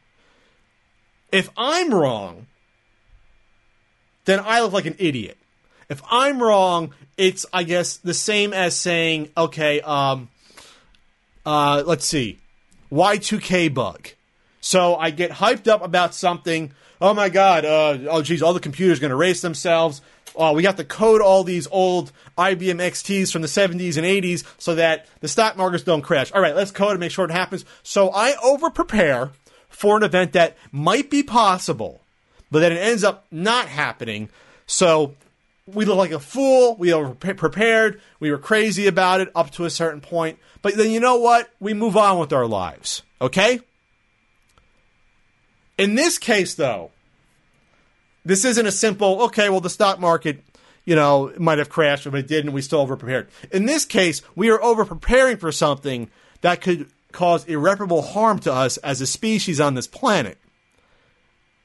[1.30, 2.46] If I'm wrong,
[4.24, 5.38] then I look like an idiot.
[5.88, 10.28] If I'm wrong, it's I guess the same as saying, okay, um,
[11.44, 12.38] uh, let's see,
[12.90, 14.08] Y2K bug.
[14.60, 16.72] So I get hyped up about something.
[17.00, 17.64] Oh my god!
[17.64, 20.00] Uh, oh geez, all the computers are going to erase themselves.
[20.34, 24.44] Oh, we have to code all these old IBM XTs from the 70s and 80s
[24.56, 26.32] so that the stock markets don't crash.
[26.32, 27.66] All right, let's code and make sure it happens.
[27.82, 29.32] So I over prepare
[29.68, 32.00] for an event that might be possible,
[32.50, 34.30] but then it ends up not happening.
[34.66, 35.16] So
[35.66, 36.76] we look like a fool.
[36.76, 38.00] We were prepared.
[38.20, 40.38] We were crazy about it up to a certain point.
[40.60, 41.50] But then you know what?
[41.60, 43.02] We move on with our lives.
[43.20, 43.60] Okay?
[45.78, 46.90] In this case, though,
[48.24, 50.42] this isn't a simple, okay, well, the stock market,
[50.84, 52.52] you know, might have crashed, but it didn't.
[52.52, 53.28] We still over prepared.
[53.50, 58.52] In this case, we are over preparing for something that could cause irreparable harm to
[58.52, 60.38] us as a species on this planet.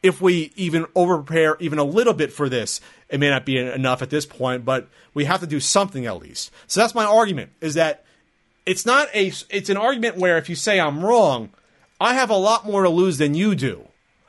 [0.04, 3.58] If we even over prepare even a little bit for this, it may not be
[3.58, 6.52] enough at this point, but we have to do something at least.
[6.67, 8.04] So that's my argument: is that
[8.65, 11.50] it's not a it's an argument where if you say I'm wrong,
[12.00, 13.88] I have a lot more to lose than you do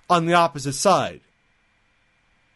[0.08, 1.20] on the opposite side.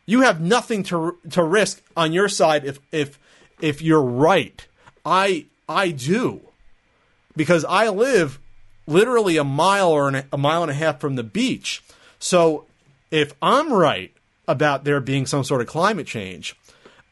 [0.06, 3.18] You have nothing to to risk on your side if if
[3.60, 4.66] if you're right.
[5.04, 6.40] I I do
[7.36, 8.38] because I live
[8.86, 11.82] literally a mile or an, a mile and a half from the beach.
[12.18, 12.66] So
[13.10, 14.12] if I'm right
[14.52, 16.54] about there being some sort of climate change,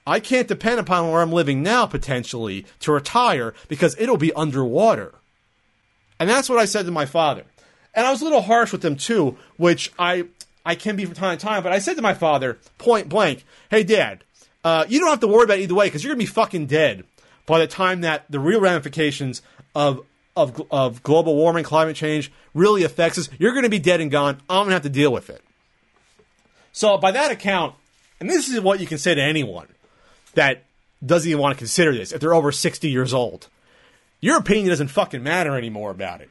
[0.07, 5.15] I can't depend upon where I'm living now potentially to retire because it'll be underwater.
[6.19, 7.45] And that's what I said to my father.
[7.95, 10.27] And I was a little harsh with him too, which I
[10.65, 11.63] I can be from time to time.
[11.63, 14.25] But I said to my father, point blank, "Hey, Dad,
[14.63, 16.67] uh, you don't have to worry about it either way because you're gonna be fucking
[16.67, 17.05] dead
[17.47, 19.43] by the time that the real ramifications
[19.75, 20.01] of
[20.37, 23.29] of of global warming, climate change really affects us.
[23.39, 24.37] You're gonna be dead and gone.
[24.49, 25.43] I'm gonna have to deal with it."
[26.73, 27.75] So by that account,
[28.21, 29.69] and this is what you can say to anyone
[30.35, 30.65] that
[31.05, 33.49] doesn't even want to consider this if they're over 60 years old.
[34.21, 36.31] Your opinion doesn't fucking matter anymore about it.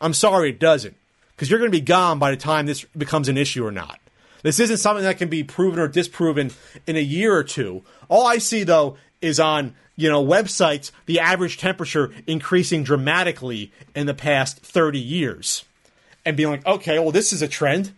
[0.00, 0.96] I'm sorry, it doesn't.
[1.30, 3.98] Because you're going to be gone by the time this becomes an issue or not.
[4.42, 6.50] This isn't something that can be proven or disproven
[6.86, 7.82] in a year or two.
[8.08, 14.06] All I see, though, is on you know websites the average temperature increasing dramatically in
[14.06, 15.64] the past 30 years
[16.24, 17.92] and being like okay well this is a trend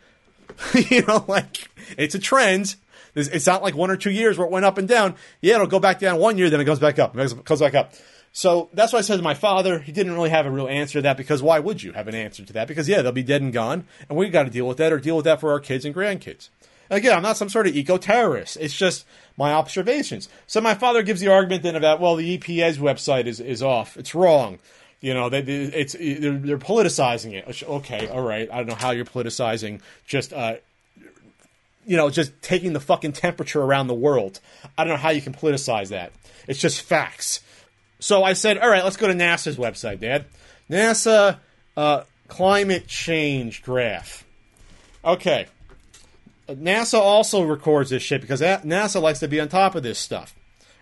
[0.91, 2.77] you know like it's a trend
[3.15, 5.67] it's not like one or two years where it went up and down yeah it'll
[5.67, 7.95] go back down one year then it goes back up it goes back up
[8.33, 9.79] so that's what I said to my father.
[9.79, 12.15] He didn't really have a real answer to that because why would you have an
[12.15, 12.67] answer to that?
[12.67, 14.99] Because yeah, they'll be dead and gone, and we got to deal with that or
[14.99, 16.49] deal with that for our kids and grandkids.
[16.89, 18.57] Again, I'm not some sort of eco terrorist.
[18.61, 20.29] It's just my observations.
[20.47, 23.97] So my father gives the argument then about well, the EPA's website is is off.
[23.99, 24.59] It's wrong.
[25.03, 27.63] You know, they, it's they're, they're politicizing it.
[27.63, 28.49] Okay, all right.
[28.51, 30.55] I don't know how you're politicizing just uh,
[31.87, 34.41] you know, just taking the fucking temperature around the world.
[34.79, 36.13] I don't know how you can politicize that.
[36.47, 37.41] It's just facts.
[37.99, 40.25] So I said, all right, let's go to NASA's website, Dad.
[40.71, 41.39] NASA
[41.77, 44.25] uh, climate change graph.
[45.05, 45.47] Okay.
[46.49, 50.35] NASA also records this shit because NASA likes to be on top of this stuff.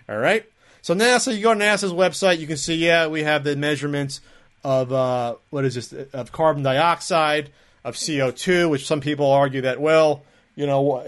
[0.09, 0.45] All right.
[0.83, 4.21] So NASA, you go to NASA's website, you can see, yeah, we have the measurements
[4.65, 5.93] of uh, what is this?
[6.13, 7.51] Of carbon dioxide,
[7.85, 10.23] of CO two, which some people argue that well,
[10.55, 11.05] you know,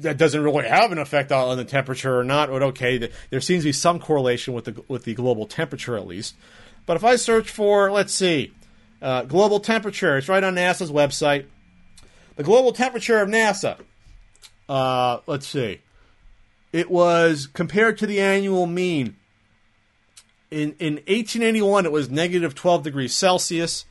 [0.00, 2.48] that doesn't really have an effect on the temperature or not.
[2.50, 6.06] But okay, there seems to be some correlation with the with the global temperature at
[6.06, 6.34] least.
[6.86, 8.52] But if I search for, let's see,
[9.00, 11.46] uh, global temperature, it's right on NASA's website.
[12.36, 13.78] The global temperature of NASA.
[14.68, 15.80] Uh, let's see.
[16.74, 19.14] It was compared to the annual mean.
[20.50, 23.84] In in 1881, it was negative 12 degrees Celsius.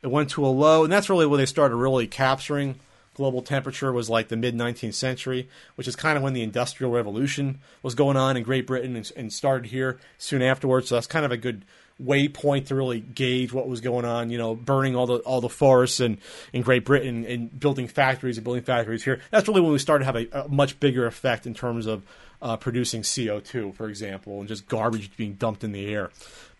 [0.00, 2.76] It went to a low, and that's really where they started really capturing
[3.12, 6.90] global temperature was like the mid 19th century, which is kind of when the Industrial
[6.90, 10.88] Revolution was going on in Great Britain and, and, started here soon afterwards.
[10.88, 11.66] So that's kind of a good
[12.02, 14.30] waypoint to really gauge what was going on.
[14.30, 16.18] You know, burning all the all the forests in,
[16.52, 19.20] in Great Britain and building factories and building factories here.
[19.30, 22.02] That's really when we started to have a, a much bigger effect in terms of
[22.42, 26.10] uh, producing CO2, for example, and just garbage being dumped in the air.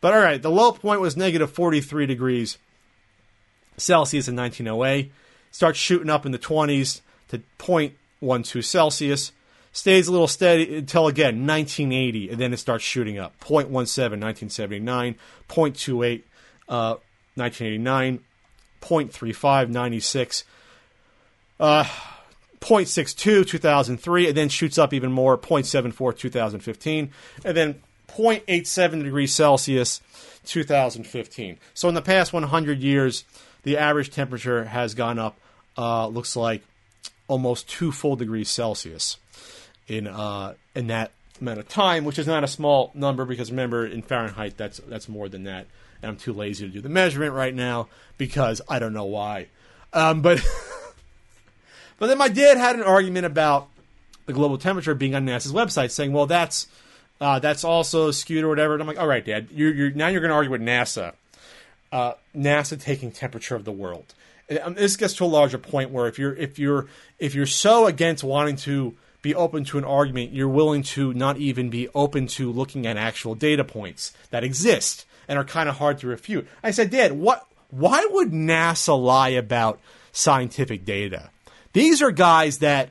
[0.01, 2.59] But all right, the low point was negative 43 degrees
[3.77, 5.13] Celsius in 1908
[5.51, 9.33] starts shooting up in the 20s to 0.12 Celsius,
[9.75, 13.39] stays a little steady until again 1980, and then it starts shooting up.
[13.41, 15.17] 0.17 1979,
[15.49, 16.23] 0.28
[16.69, 16.97] uh,
[17.35, 18.21] 1989,
[18.81, 20.45] 0.35 96.
[21.61, 21.85] Uh,
[22.61, 25.37] 0.62 2003 and then shoots up even more.
[25.37, 27.11] 0.74 2015
[27.45, 30.01] and then 0.87 degrees celsius
[30.47, 33.25] 2015 so in the past 100 years
[33.65, 35.39] the average temperature has gone up
[35.77, 36.63] uh, looks like
[37.29, 39.19] almost two full degrees Celsius
[39.89, 43.87] in uh, in that amount of time, which is not a small number because remember
[43.87, 45.67] in Fahrenheit that's that's more than that.
[46.03, 49.49] And I'm too lazy to do the measurement right now because I don't know why.
[49.93, 50.45] Um, but
[51.99, 53.69] but then my dad had an argument about
[54.27, 56.67] the global temperature being on NASA's website, saying, "Well, that's
[57.21, 60.09] uh, that's also skewed or whatever." And I'm like, "All right, Dad, you're, you're now
[60.09, 61.15] you're going to argue with NASA,
[61.93, 64.15] uh, NASA taking temperature of the world."
[64.63, 66.87] Um, this gets to a larger point where if you're if you're
[67.19, 68.95] if you're so against wanting to
[69.25, 72.99] be open to an argument, you're willing to not even be open to looking at
[72.99, 76.47] actual data points that exist and are kind of hard to refute.
[76.63, 77.45] I said, Dad, what?
[77.71, 79.81] Why would NASA lie about
[80.13, 81.31] scientific data?
[81.73, 82.91] These are guys that,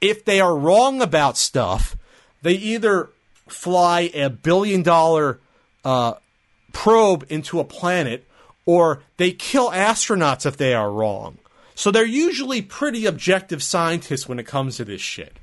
[0.00, 1.96] if they are wrong about stuff,
[2.42, 3.08] they either
[3.48, 5.40] fly a billion dollar
[5.84, 6.14] uh,
[6.72, 8.28] probe into a planet
[8.66, 11.38] or they kill astronauts if they are wrong.
[11.74, 15.36] So they're usually pretty objective scientists when it comes to this shit.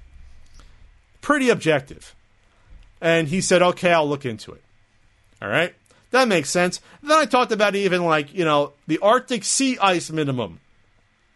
[1.20, 2.16] Pretty objective.
[3.02, 4.64] And he said, okay, I'll look into it.
[5.42, 5.74] All right?
[6.12, 6.82] That makes sense.
[7.02, 10.60] Then I talked about even like, you know, the Arctic sea ice minimum,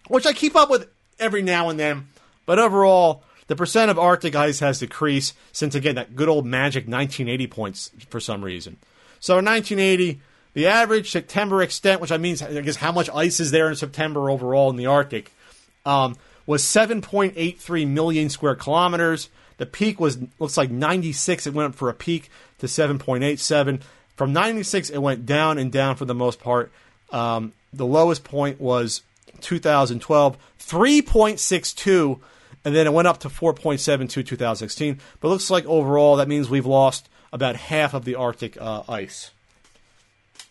[0.07, 0.89] which I keep up with
[1.19, 2.07] every now and then.
[2.45, 6.83] But overall, the percent of Arctic ice has decreased since, again, that good old magic
[6.87, 8.77] 1980 points for some reason.
[9.19, 10.21] So in 1980,
[10.55, 13.75] the average September extent, which I mean, I guess how much ice is there in
[13.75, 15.31] September overall in the Arctic,
[15.85, 19.29] um, was 7.83 million square kilometers.
[19.57, 21.45] The peak was looks like 96.
[21.45, 22.29] It went up for a peak
[22.59, 23.81] to 7.87.
[24.15, 26.71] From 96, it went down and down for the most part.
[27.11, 29.01] Um, the lowest point was
[29.41, 32.19] 2012, 3.62,
[32.63, 34.99] and then it went up to 4.72 2016.
[35.19, 38.83] But it looks like overall that means we've lost about half of the Arctic uh,
[38.87, 39.31] ice,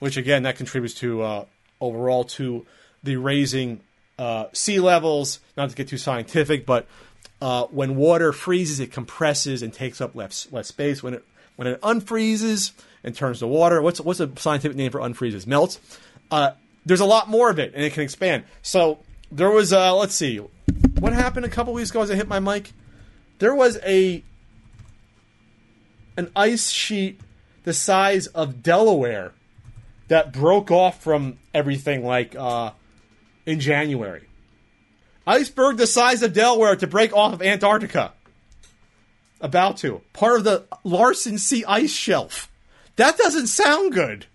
[0.04, 1.44] which again that contributes to uh,
[1.80, 2.66] overall to
[3.02, 3.80] the raising
[4.18, 5.40] uh, sea levels.
[5.56, 6.86] Not to get too scientific, but
[7.40, 11.02] uh, when water freezes, it compresses and takes up less less space.
[11.02, 11.24] When it
[11.56, 15.46] when it unfreezes and turns to water, what's what's a scientific name for unfreezes?
[15.46, 15.80] Melts.
[16.30, 16.50] Uh,
[16.84, 18.44] there's a lot more of it, and it can expand.
[18.60, 18.98] So
[19.32, 20.36] there was, uh, let's see,
[20.98, 22.72] what happened a couple weeks ago as I hit my mic?
[23.38, 24.22] There was a
[26.18, 27.22] an ice sheet
[27.62, 29.32] the size of Delaware
[30.08, 32.72] that broke off from everything like uh,
[33.46, 34.24] in January.
[35.26, 38.12] Iceberg the size of Delaware to break off of Antarctica.
[39.40, 40.02] About to.
[40.12, 42.50] Part of the Larsen C ice shelf.
[42.96, 44.26] That doesn't sound good.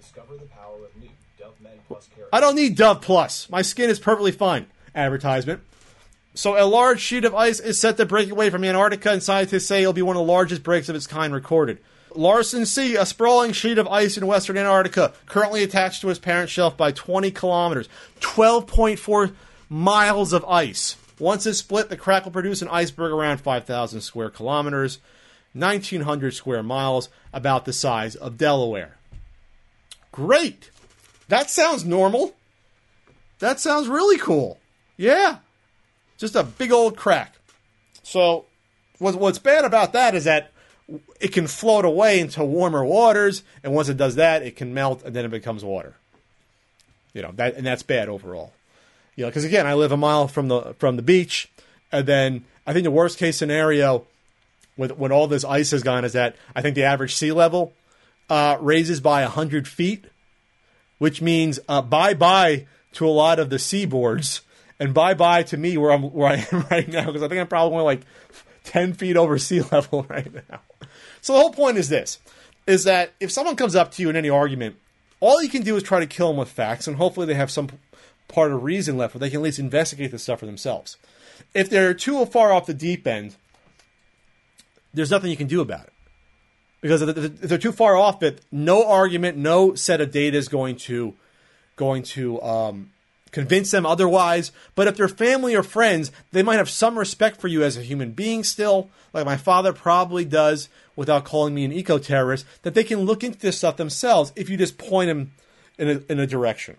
[0.00, 1.08] Discover the power of new
[1.38, 2.26] Dove Men Plus Care.
[2.32, 3.48] I don't need Dove Plus.
[3.50, 4.66] My skin is perfectly fine.
[4.94, 5.62] Advertisement.
[6.34, 9.66] So a large sheet of ice is set to break away from Antarctica, and scientists
[9.66, 11.78] say it'll be one of the largest breaks of its kind recorded.
[12.14, 16.50] Larsen C, a sprawling sheet of ice in western Antarctica, currently attached to its parent
[16.50, 17.88] shelf by 20 kilometers,
[18.20, 19.34] 12.4
[19.68, 20.96] miles of ice.
[21.18, 24.98] Once it's split, the crack will produce an iceberg around 5,000 square kilometers,
[25.52, 28.96] 1,900 square miles, about the size of Delaware.
[30.12, 30.70] Great!
[31.28, 32.34] That sounds normal.
[33.38, 34.58] That sounds really cool.
[34.96, 35.38] Yeah.
[36.16, 37.36] Just a big old crack.
[38.02, 38.46] So,
[38.98, 40.52] what's bad about that is that
[41.20, 45.02] it can float away into warmer waters, and once it does that, it can melt,
[45.04, 45.96] and then it becomes water.
[47.12, 48.52] You know that, and that's bad overall.
[49.16, 51.50] You know, because again, I live a mile from the from the beach,
[51.92, 54.06] and then I think the worst case scenario
[54.76, 57.72] with when all this ice has gone is that I think the average sea level
[58.30, 60.06] uh, raises by hundred feet,
[60.98, 64.40] which means uh, bye bye to a lot of the seaboards,
[64.78, 67.40] and bye bye to me where I'm where I am right now because I think
[67.40, 68.02] I'm probably like
[68.68, 70.60] ten feet over sea level right now.
[71.20, 72.18] So the whole point is this:
[72.66, 74.76] is that if someone comes up to you in any argument,
[75.20, 77.50] all you can do is try to kill them with facts, and hopefully they have
[77.50, 77.68] some
[78.28, 80.96] part of reason left where they can at least investigate the stuff for themselves.
[81.54, 83.36] If they're too far off the deep end,
[84.92, 85.92] there's nothing you can do about it.
[86.80, 90.76] Because if they're too far off it, no argument, no set of data is going
[90.76, 91.14] to
[91.74, 92.90] going to um,
[93.30, 94.52] convince them otherwise.
[94.74, 97.82] But if they're family or friends, they might have some respect for you as a
[97.82, 102.44] human being still, like my father probably does, without calling me an eco terrorist.
[102.62, 105.32] That they can look into this stuff themselves if you just point them
[105.78, 106.76] in a, in a direction.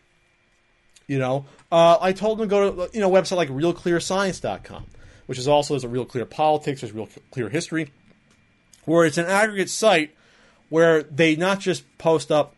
[1.07, 4.85] You know, uh, I told them to go to you know a website like RealClearScience.com,
[5.25, 7.91] which is also there's a Real Clear Politics, there's Real Clear History,
[8.85, 10.15] where it's an aggregate site
[10.69, 12.55] where they not just post up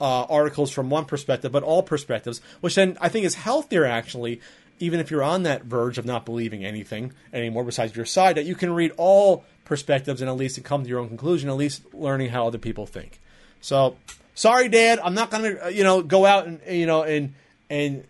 [0.00, 4.40] uh, articles from one perspective, but all perspectives, which then I think is healthier actually.
[4.80, 8.44] Even if you're on that verge of not believing anything anymore besides your side, that
[8.44, 11.82] you can read all perspectives and at least come to your own conclusion, at least
[11.94, 13.20] learning how other people think.
[13.60, 13.96] So,
[14.34, 17.34] sorry, Dad, I'm not going to you know go out and you know and
[17.70, 18.04] and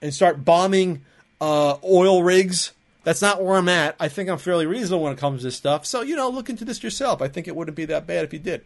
[0.00, 1.04] and start bombing
[1.40, 2.72] uh, oil rigs.
[3.02, 3.96] That's not where I'm at.
[4.00, 5.84] I think I'm fairly reasonable when it comes to this stuff.
[5.84, 7.20] So you know, look into this yourself.
[7.20, 8.64] I think it wouldn't be that bad if you did.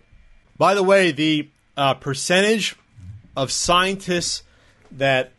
[0.57, 1.49] By the way, the
[1.79, 2.77] uh, percentage
[3.37, 4.43] of scientists
[4.93, 5.33] that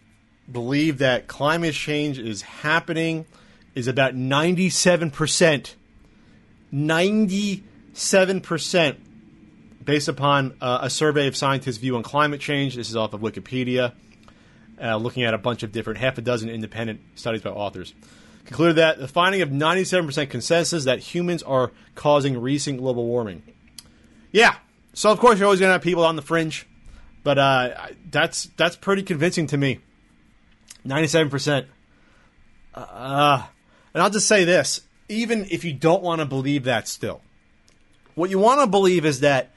[0.52, 3.26] believe that climate change is happening
[3.76, 5.76] is about 97%.
[6.74, 8.98] 97%
[9.84, 12.76] based upon uh, a survey of scientists' view on climate change.
[12.76, 13.94] This is off of Wikipedia
[14.82, 17.94] uh, looking at a bunch of different, half a dozen independent studies by authors.
[18.46, 23.44] Concluded that the finding of 97% consensus that humans are causing recent global warming.
[24.32, 24.56] Yeah,
[24.94, 26.68] so of course you're always to have people on the fringe,
[27.24, 29.80] but uh, that's that's pretty convincing to me.
[30.86, 31.66] 97%.
[32.74, 33.44] Uh,
[33.94, 37.22] and I'll just say this even if you don't want to believe that still,
[38.16, 39.52] what you want to believe is that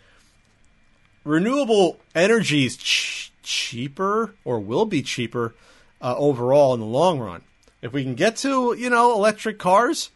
[1.25, 5.55] renewable energy is ch- cheaper or will be cheaper
[6.01, 7.43] uh, overall in the long run.
[7.83, 10.11] If we can get to you know electric cars,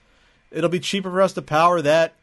[0.50, 2.14] it'll be cheaper for us to power that.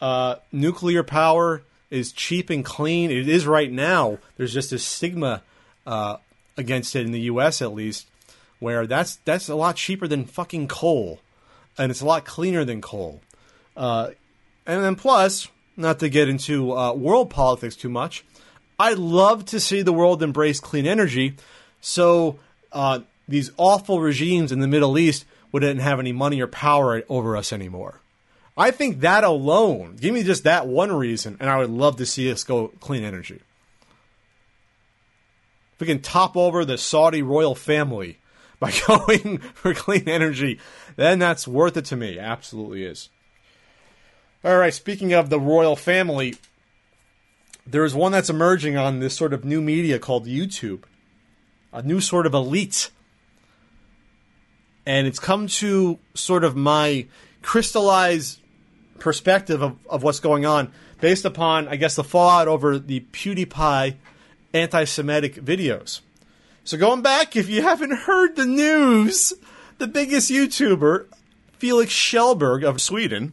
[0.00, 3.10] Uh, nuclear power is cheap and clean.
[3.10, 4.18] It is right now.
[4.36, 5.42] There's just a stigma
[5.86, 6.16] uh,
[6.56, 7.60] against it in the U.S.
[7.60, 8.06] at least,
[8.58, 11.20] where that's that's a lot cheaper than fucking coal,
[11.76, 13.20] and it's a lot cleaner than coal.
[13.76, 14.10] Uh,
[14.66, 18.24] and then plus, not to get into uh, world politics too much,
[18.78, 21.36] I'd love to see the world embrace clean energy
[21.80, 22.38] so
[22.72, 27.36] uh, these awful regimes in the Middle East wouldn't have any money or power over
[27.36, 28.00] us anymore.
[28.60, 32.04] I think that alone, give me just that one reason, and I would love to
[32.04, 33.40] see us go clean energy.
[35.72, 38.18] If we can top over the Saudi royal family
[38.60, 40.60] by going for clean energy,
[40.96, 42.18] then that's worth it to me.
[42.18, 43.08] Absolutely is.
[44.44, 46.36] All right, speaking of the royal family,
[47.66, 50.82] there's one that's emerging on this sort of new media called YouTube,
[51.72, 52.90] a new sort of elite.
[54.84, 57.06] And it's come to sort of my
[57.40, 58.36] crystallized
[59.00, 63.96] perspective of, of what's going on based upon, I guess, the fallout over the PewDiePie
[64.52, 66.00] anti Semitic videos.
[66.64, 69.32] So, going back, if you haven't heard the news,
[69.78, 71.06] the biggest YouTuber,
[71.58, 73.32] Felix Kjellberg of Sweden,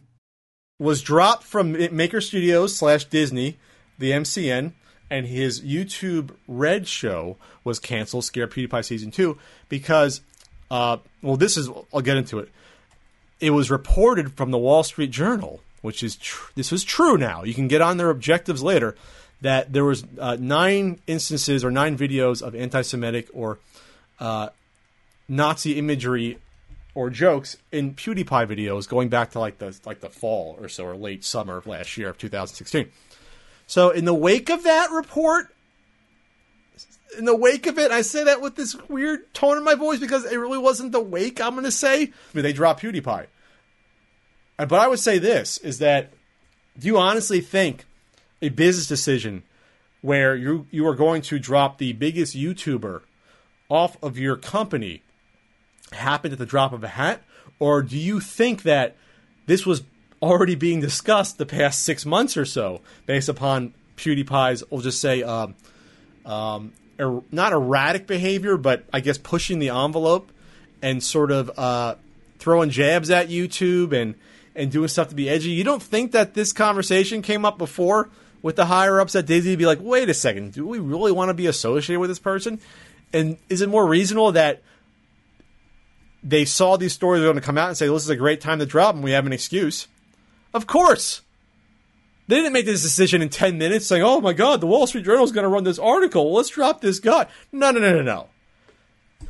[0.78, 3.58] was dropped from Maker Studios slash Disney,
[3.98, 4.72] the MCN,
[5.10, 9.38] and his YouTube Red show was canceled, Scare PewDiePie Season 2,
[9.68, 10.20] because,
[10.70, 12.50] uh, well, this is, I'll get into it.
[13.40, 17.44] It was reported from the Wall Street Journal, which is, tr- this was true now.
[17.44, 18.96] You can get on their objectives later,
[19.40, 23.58] that there was uh, nine instances or nine videos of anti-Semitic or
[24.18, 24.48] uh,
[25.28, 26.38] Nazi imagery
[26.94, 30.84] or jokes in PewDiePie videos going back to like the like the fall or so
[30.84, 32.90] or late summer of last year of 2016.
[33.68, 35.54] So in the wake of that report,
[37.16, 39.98] in the wake of it, I say that with this weird tone in my voice
[39.98, 41.40] because it really wasn't the wake.
[41.40, 43.26] I'm going to say I mean, they dropped PewDiePie,
[44.58, 46.12] but I would say this is that
[46.78, 47.86] do you honestly think
[48.42, 49.42] a business decision
[50.00, 53.02] where you you are going to drop the biggest YouTuber
[53.68, 55.02] off of your company
[55.92, 57.22] happened at the drop of a hat,
[57.58, 58.96] or do you think that
[59.46, 59.82] this was
[60.20, 65.22] already being discussed the past six months or so, based upon PewDiePie's, we'll just say,
[65.22, 65.54] um,
[66.24, 70.30] um, er, not erratic behavior, but I guess pushing the envelope
[70.82, 71.96] and sort of uh,
[72.38, 74.14] throwing jabs at YouTube and
[74.54, 75.50] and doing stuff to be edgy.
[75.50, 78.10] You don't think that this conversation came up before
[78.42, 81.12] with the higher ups at Disney to be like, wait a second, do we really
[81.12, 82.60] want to be associated with this person?
[83.12, 84.62] And is it more reasonable that
[86.24, 88.40] they saw these stories are going to come out and say, this is a great
[88.40, 89.86] time to drop and we have an excuse?
[90.52, 91.22] Of course.
[92.28, 95.06] They didn't make this decision in 10 minutes saying, oh my God, the Wall Street
[95.06, 96.32] Journal is going to run this article.
[96.32, 97.26] Let's drop this guy.
[97.52, 98.28] No, no, no, no, no.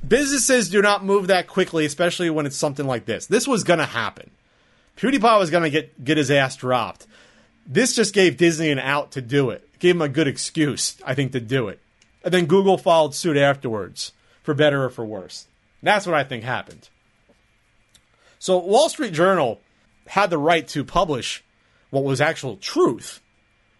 [0.06, 3.26] Businesses do not move that quickly, especially when it's something like this.
[3.26, 4.30] This was going to happen.
[4.96, 7.06] PewDiePie was going to get, get his ass dropped.
[7.64, 9.68] This just gave Disney an out to do it.
[9.78, 11.78] Gave him a good excuse, I think, to do it.
[12.24, 15.46] And then Google followed suit afterwards, for better or for worse.
[15.82, 16.88] That's what I think happened.
[18.40, 19.60] So Wall Street Journal
[20.08, 21.44] had the right to publish
[21.90, 23.20] what was actual truth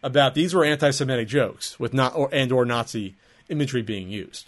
[0.02, 3.14] about these were anti-Semitic jokes with not or and or Nazi
[3.48, 4.46] imagery being used.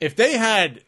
[0.00, 0.82] If they had,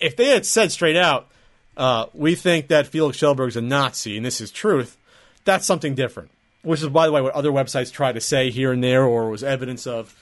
[0.00, 1.28] if they had said straight out,
[1.76, 4.96] uh, we think that Felix Kjellberg's a Nazi and this is truth,
[5.44, 6.30] that's something different.
[6.62, 9.30] Which is, by the way, what other websites try to say here and there or
[9.30, 10.14] was evidence of,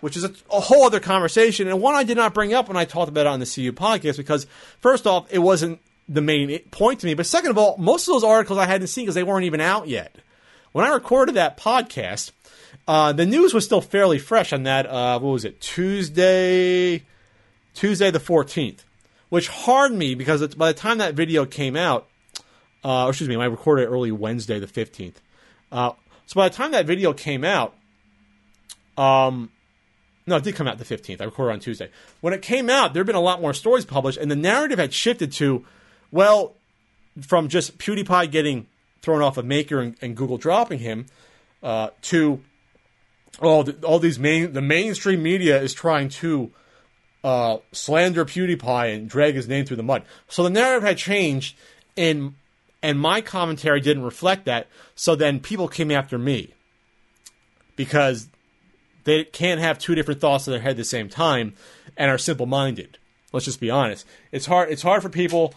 [0.00, 2.76] which is a, a whole other conversation and one I did not bring up when
[2.76, 4.46] I talked about it on the CU podcast because,
[4.80, 7.14] first off, it wasn't the main point to me.
[7.14, 9.60] But second of all, most of those articles I hadn't seen because they weren't even
[9.60, 10.16] out yet.
[10.72, 12.32] When I recorded that podcast,
[12.86, 14.86] uh, the news was still fairly fresh on that.
[14.86, 15.60] Uh, what was it?
[15.60, 17.02] Tuesday,
[17.74, 18.84] Tuesday the fourteenth,
[19.28, 22.06] which harmed me because by the time that video came out,
[22.84, 25.20] uh, or excuse me, I recorded it early Wednesday the fifteenth.
[25.72, 25.92] Uh,
[26.26, 27.74] so by the time that video came out,
[28.96, 29.50] um,
[30.26, 31.20] no, it did come out the fifteenth.
[31.20, 31.90] I recorded on Tuesday.
[32.20, 34.78] When it came out, there had been a lot more stories published, and the narrative
[34.78, 35.64] had shifted to
[36.16, 36.54] well,
[37.20, 38.66] from just PewDiePie getting
[39.02, 41.06] thrown off of Maker and, and Google dropping him
[41.62, 42.42] uh, to
[43.40, 46.50] all the, all these main the mainstream media is trying to
[47.22, 50.04] uh, slander PewDiePie and drag his name through the mud.
[50.28, 51.56] So the narrative had changed,
[51.96, 52.34] and
[52.82, 54.68] and my commentary didn't reflect that.
[54.94, 56.54] So then people came after me
[57.76, 58.28] because
[59.04, 61.54] they can't have two different thoughts in their head at the same time
[61.96, 62.98] and are simple minded.
[63.32, 64.06] Let's just be honest.
[64.32, 64.70] It's hard.
[64.70, 65.52] It's hard for people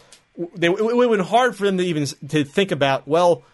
[0.56, 3.06] they, it would have been hard for them to even to think about.
[3.06, 3.44] Well,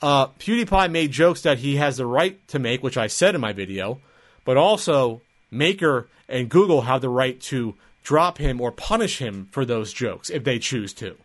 [0.00, 3.40] uh, PewDiePie made jokes that he has the right to make, which I said in
[3.40, 4.00] my video,
[4.44, 9.64] but also Maker and Google have the right to drop him or punish him for
[9.64, 11.16] those jokes if they choose to.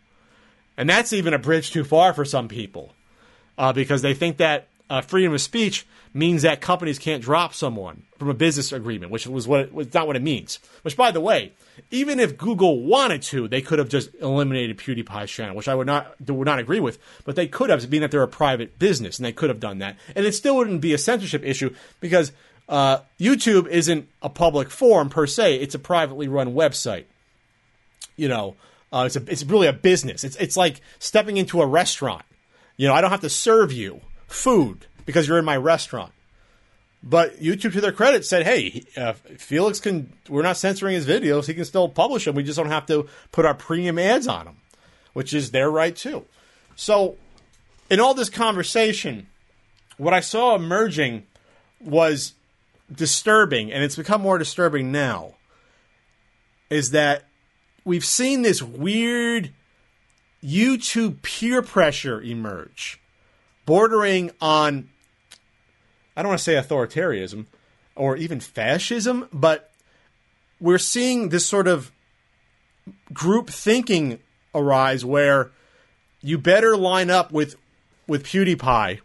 [0.76, 2.92] And that's even a bridge too far for some people
[3.56, 8.02] uh, because they think that uh, freedom of speech means that companies can't drop someone
[8.18, 10.58] from a business agreement, which was what it, was not what it means.
[10.82, 11.52] Which, by the way,
[11.90, 15.86] even if Google wanted to, they could have just eliminated PewDiePie's channel, which I would
[15.86, 16.98] not would not agree with.
[17.24, 19.78] But they could have, being that they're a private business, and they could have done
[19.78, 22.32] that, and it still wouldn't be a censorship issue because
[22.68, 27.04] uh, YouTube isn't a public forum per se; it's a privately run website.
[28.16, 28.56] You know,
[28.92, 30.24] uh, it's a, it's really a business.
[30.24, 32.24] It's it's like stepping into a restaurant
[32.76, 36.12] You know, I don't have to serve you food because you're in my restaurant.
[37.02, 40.12] But YouTube, to their credit, said, "Hey, uh, Felix can.
[40.28, 41.46] We're not censoring his videos.
[41.46, 42.34] He can still publish them.
[42.34, 44.56] We just don't have to put our premium ads on them,
[45.14, 46.26] which is their right too."
[46.76, 47.16] So,
[47.88, 49.28] in all this conversation,
[49.96, 51.26] what I saw emerging
[51.80, 52.34] was
[52.94, 55.36] disturbing, and it's become more disturbing now.
[56.68, 57.24] Is that
[57.82, 59.54] we've seen this weird
[60.44, 63.00] YouTube peer pressure emerge,
[63.64, 64.90] bordering on
[66.18, 67.46] I don't want to say authoritarianism
[67.94, 69.70] or even fascism, but
[70.58, 71.92] we're seeing this sort of
[73.12, 74.18] group thinking
[74.52, 75.52] arise where
[76.20, 77.54] you better line up with
[78.08, 78.98] with PewDiePie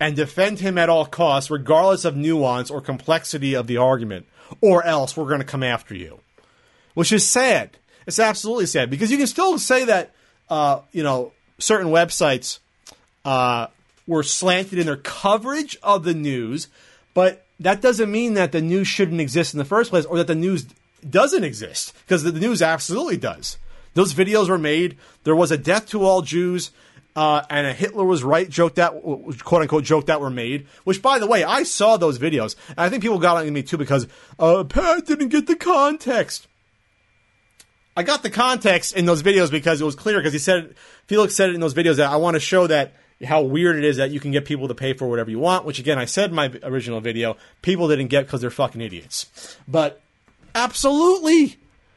[0.00, 4.24] and defend him at all costs, regardless of nuance or complexity of the argument,
[4.62, 6.18] or else we're going to come after you.
[6.94, 7.76] Which is sad.
[8.06, 10.14] It's absolutely sad because you can still say that
[10.48, 12.60] uh, you know certain websites
[13.26, 13.66] uh,
[14.08, 16.66] were slanted in their coverage of the news,
[17.14, 20.26] but that doesn't mean that the news shouldn't exist in the first place or that
[20.26, 20.66] the news
[21.08, 23.58] doesn't exist because the news absolutely does.
[23.94, 24.96] Those videos were made.
[25.24, 26.70] There was a death to all Jews.
[27.16, 28.92] Uh, and a Hitler was right joke that
[29.42, 30.68] quote unquote joke that were made.
[30.84, 33.64] Which, by the way, I saw those videos, and I think people got on me
[33.64, 34.06] too because
[34.38, 36.46] uh, Pat didn't get the context.
[37.96, 41.34] I got the context in those videos because it was clear because he said Felix
[41.34, 42.92] said it in those videos that I want to show that
[43.24, 45.64] how weird it is that you can get people to pay for whatever you want,
[45.64, 49.56] which again, I said in my original video, people didn't get because they're fucking idiots.
[49.66, 50.00] But
[50.54, 51.56] absolutely,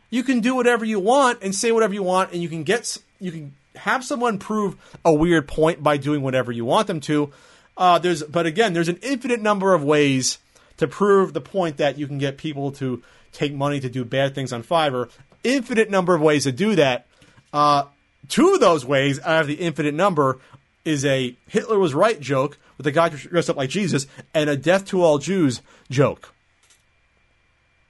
[0.10, 2.98] you can do whatever you want and say whatever you want, and you can get,
[3.20, 7.32] you can have someone prove a weird point by doing whatever you want them to.
[7.78, 10.40] Uh, there's, but again, there's an infinite number of ways
[10.78, 14.34] to prove the point that you can get people to take money to do bad
[14.34, 15.10] things on Fiverr.
[15.44, 17.06] Infinite number of ways to do that.
[17.54, 17.84] Uh,
[18.28, 20.40] two of those ways out of the infinite number
[20.84, 24.58] is a Hitler was right joke with a guy dressed up like Jesus and a
[24.58, 26.34] death to all Jews joke.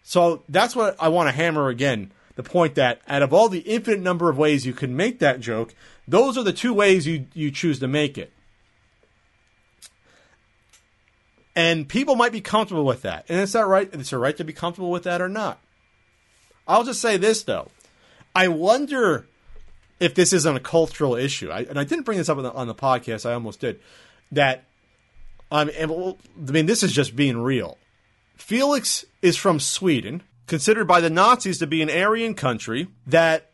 [0.04, 2.12] So that's what I want to hammer again.
[2.36, 5.39] The point that out of all the infinite number of ways you can make that
[5.39, 5.74] joke,
[6.08, 8.32] those are the two ways you, you choose to make it.
[11.56, 13.26] And people might be comfortable with that.
[13.30, 15.60] And it's not right it's a right to be comfortable with that or not.
[16.68, 17.70] I'll just say this though.
[18.34, 19.28] I wonder
[20.02, 21.52] if this isn't a cultural issue.
[21.52, 23.30] I, and I didn't bring this up on the, on the podcast.
[23.30, 23.80] I almost did.
[24.32, 24.66] That
[25.52, 27.78] I mean, this is just being real.
[28.36, 33.52] Felix is from Sweden, considered by the Nazis to be an Aryan country that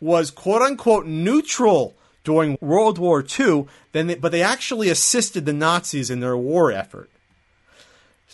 [0.00, 1.94] was quote unquote neutral
[2.24, 3.66] during World War II.
[3.92, 7.10] Then, they, but they actually assisted the Nazis in their war effort.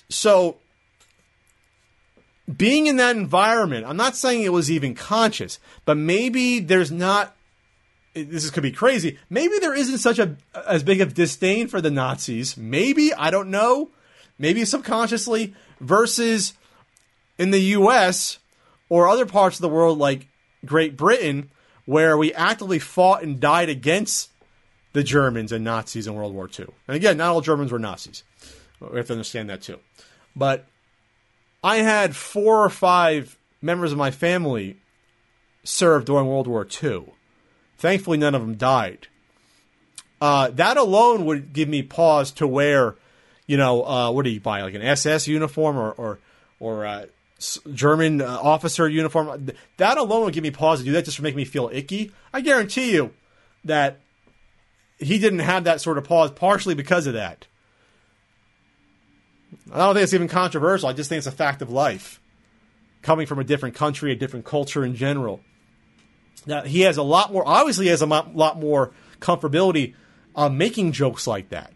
[0.08, 0.56] So,
[2.54, 7.36] being in that environment, I'm not saying it was even conscious, but maybe there's not
[8.14, 9.18] this could be crazy.
[9.30, 10.36] Maybe there isn't such a
[10.66, 12.56] as big of disdain for the Nazis.
[12.56, 13.90] Maybe I don't know.
[14.38, 16.54] Maybe subconsciously versus
[17.38, 18.38] in the U.S.
[18.88, 20.28] or other parts of the world like
[20.64, 21.50] Great Britain,
[21.86, 24.30] where we actively fought and died against
[24.92, 26.66] the Germans and Nazis in World War II.
[26.86, 28.24] And again, not all Germans were Nazis.
[28.80, 29.78] We have to understand that too.
[30.36, 30.66] But
[31.64, 34.76] I had four or five members of my family
[35.64, 37.12] serve during World War II
[37.82, 39.08] Thankfully, none of them died.
[40.20, 42.94] Uh, that alone would give me pause to wear,
[43.48, 46.20] you know, uh, what do you buy, like an SS uniform or or
[46.60, 47.06] or uh,
[47.74, 49.50] German uh, officer uniform?
[49.78, 52.12] That alone would give me pause to do that, just to make me feel icky.
[52.32, 53.14] I guarantee you
[53.64, 53.98] that
[54.98, 57.48] he didn't have that sort of pause, partially because of that.
[59.72, 60.88] I don't think it's even controversial.
[60.88, 62.20] I just think it's a fact of life,
[63.02, 65.40] coming from a different country, a different culture in general.
[66.46, 67.46] Now he has a lot more.
[67.46, 69.94] Obviously, has a lot more comfortability
[70.34, 71.72] uh, making jokes like that.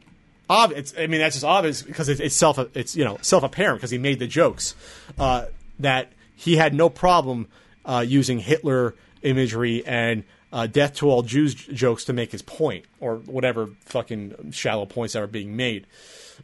[0.49, 2.59] I mean, that's just obvious because it's, it's self.
[2.77, 4.75] It's you know self apparent because he made the jokes
[5.19, 5.47] uh,
[5.81, 7.49] that he had no problem
[7.85, 12.85] uh, using Hitler imagery and uh, death to all Jews jokes to make his point
[13.01, 15.87] or whatever fucking shallow points that are being made.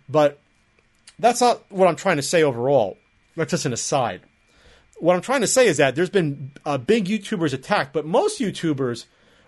[0.09, 0.41] But
[1.19, 2.99] that's not what I'm trying to say overall.
[3.37, 4.23] That's just an aside
[5.03, 8.41] what I'm trying to say is that there's been uh, big YouTubers attacked, but most
[8.41, 9.07] YouTubers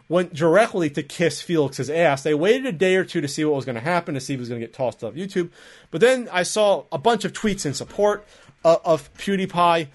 [0.09, 2.25] went directly to kiss Felix's ass.
[2.25, 4.35] They waited a day or two to see what was going to happen, to see
[4.35, 5.51] if he was going to get tossed off YouTube.
[5.93, 8.27] But then I saw a bunch of tweets in support
[8.65, 9.87] uh, of PewDiePie,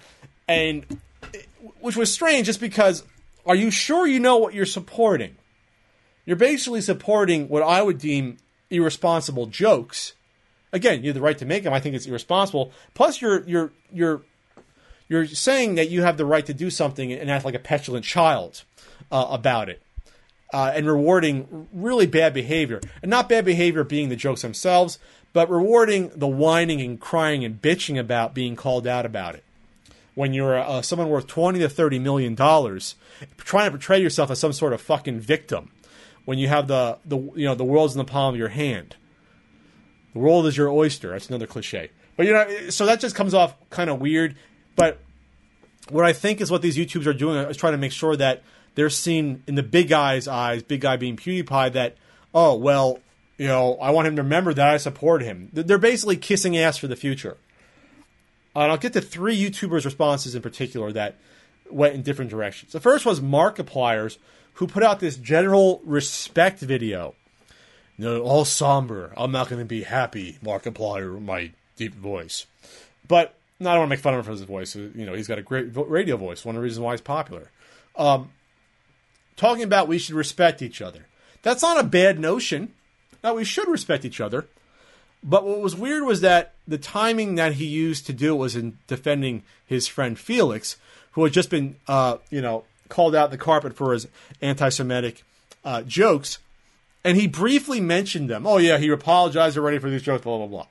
[0.48, 0.86] and
[1.80, 3.04] which was strange, just because
[3.44, 5.36] are you sure you know what you're supporting?
[6.24, 8.38] You're basically supporting what I would deem
[8.70, 10.14] irresponsible jokes.
[10.72, 11.74] Again, you have the right to make them.
[11.74, 12.72] I think it's irresponsible.
[12.94, 14.22] Plus, you're you're you're
[15.10, 18.06] you're saying that you have the right to do something and act like a petulant
[18.06, 18.64] child
[19.12, 19.82] uh, about it.
[20.54, 22.80] uh, and rewarding really bad behavior.
[23.02, 24.98] And not bad behavior being the jokes themselves,
[25.32, 29.44] but rewarding the whining and crying and bitching about being called out about it.
[30.16, 32.96] When you're uh, someone worth 20 to 30 million dollars,
[33.36, 35.70] trying to portray yourself as some sort of fucking victim
[36.24, 38.96] when you have the, the you know the world's in the palm of your hand.
[40.12, 41.10] The world is your oyster.
[41.10, 41.90] That's another cliche.
[42.16, 44.34] But you know, so that just comes off kind of weird.
[44.80, 44.98] But
[45.90, 48.42] what I think is what these YouTubers are doing is trying to make sure that
[48.76, 51.96] they're seen in the big guy's eyes, big guy being PewDiePie, that,
[52.34, 53.00] oh, well,
[53.36, 55.50] you know, I want him to remember that I support him.
[55.52, 57.36] They're basically kissing ass for the future.
[58.56, 61.16] And I'll get to three YouTubers' responses in particular that
[61.70, 62.72] went in different directions.
[62.72, 64.18] The first was Markiplier's,
[64.54, 67.14] who put out this general respect video.
[67.98, 69.12] You know, all somber.
[69.14, 72.46] I'm not going to be happy, Markiplier, my deep voice.
[73.06, 74.74] But I don't want to make fun of him for his voice.
[74.74, 76.44] You know, he's got a great radio voice.
[76.44, 77.50] One of the reasons why he's popular.
[77.96, 78.30] Um,
[79.36, 81.06] talking about we should respect each other.
[81.42, 82.72] That's not a bad notion.
[83.22, 84.46] Now we should respect each other.
[85.22, 88.56] But what was weird was that the timing that he used to do it was
[88.56, 90.76] in defending his friend Felix,
[91.12, 94.08] who had just been, uh, you know, called out the carpet for his
[94.40, 95.22] anti-Semitic
[95.64, 96.38] uh, jokes,
[97.04, 98.46] and he briefly mentioned them.
[98.46, 100.66] Oh yeah, he apologized already for these jokes, blah blah blah.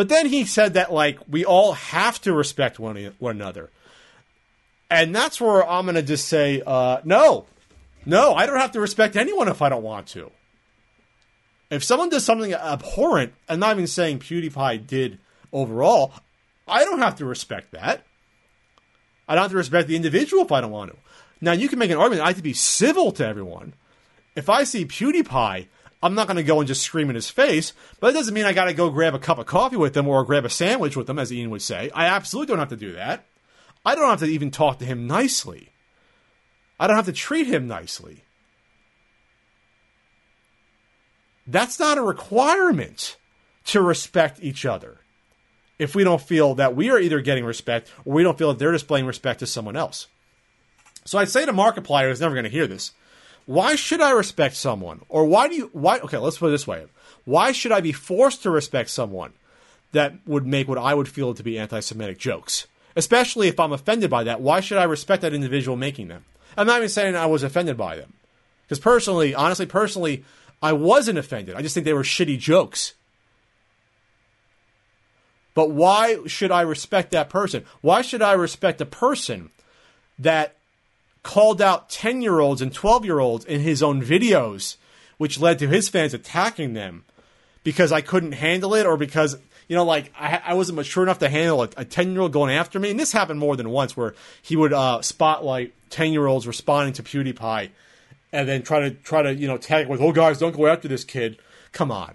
[0.00, 3.68] But then he said that like we all have to respect one one another,
[4.90, 7.44] and that's where I'm going to just say uh, no,
[8.06, 10.30] no, I don't have to respect anyone if I don't want to.
[11.68, 15.18] If someone does something abhorrent, I'm not even saying PewDiePie did
[15.52, 16.14] overall,
[16.66, 18.02] I don't have to respect that.
[19.28, 20.96] I don't have to respect the individual if I don't want to.
[21.42, 23.74] Now, you can make an argument I have to be civil to everyone.
[24.34, 25.66] If I see PewDiePie,
[26.02, 28.46] I'm not going to go and just scream in his face, but it doesn't mean
[28.46, 30.96] I got to go grab a cup of coffee with him or grab a sandwich
[30.96, 31.90] with him, as Ian would say.
[31.94, 33.26] I absolutely don't have to do that.
[33.84, 35.68] I don't have to even talk to him nicely.
[36.78, 38.24] I don't have to treat him nicely.
[41.46, 43.16] That's not a requirement
[43.66, 45.00] to respect each other
[45.78, 48.58] if we don't feel that we are either getting respect or we don't feel that
[48.58, 50.06] they're displaying respect to someone else.
[51.04, 52.92] So I'd say to Markiplier who's never going to hear this,
[53.50, 55.00] why should I respect someone?
[55.08, 56.86] Or why do you why okay, let's put it this way.
[57.24, 59.32] Why should I be forced to respect someone
[59.90, 62.68] that would make what I would feel to be anti-Semitic jokes?
[62.94, 66.26] Especially if I'm offended by that, why should I respect that individual making them?
[66.56, 68.12] I'm not even saying I was offended by them.
[68.62, 70.24] Because personally, honestly, personally,
[70.62, 71.56] I wasn't offended.
[71.56, 72.94] I just think they were shitty jokes.
[75.54, 77.64] But why should I respect that person?
[77.80, 79.50] Why should I respect a person
[80.20, 80.54] that
[81.22, 84.76] called out 10 year olds and 12 year olds in his own videos,
[85.18, 87.04] which led to his fans attacking them
[87.62, 89.36] because I couldn't handle it or because,
[89.68, 92.54] you know, like I, I wasn't mature enough to handle a 10 year old going
[92.54, 92.90] after me.
[92.90, 96.94] And this happened more than once where he would uh, spotlight 10 year olds responding
[96.94, 97.70] to PewDiePie
[98.32, 100.88] and then try to try to you know tag with oh guys don't go after
[100.88, 101.38] this kid.
[101.72, 102.14] Come on.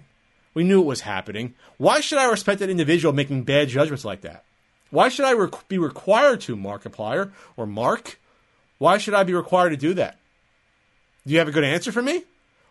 [0.53, 1.53] We knew it was happening.
[1.77, 4.45] Why should i respect that individual making bad judgments like that?
[4.89, 8.19] Why should i re- be required to markiplier or mark
[8.77, 10.17] why should i be required to do that?
[11.25, 12.23] Do you have a good answer for me?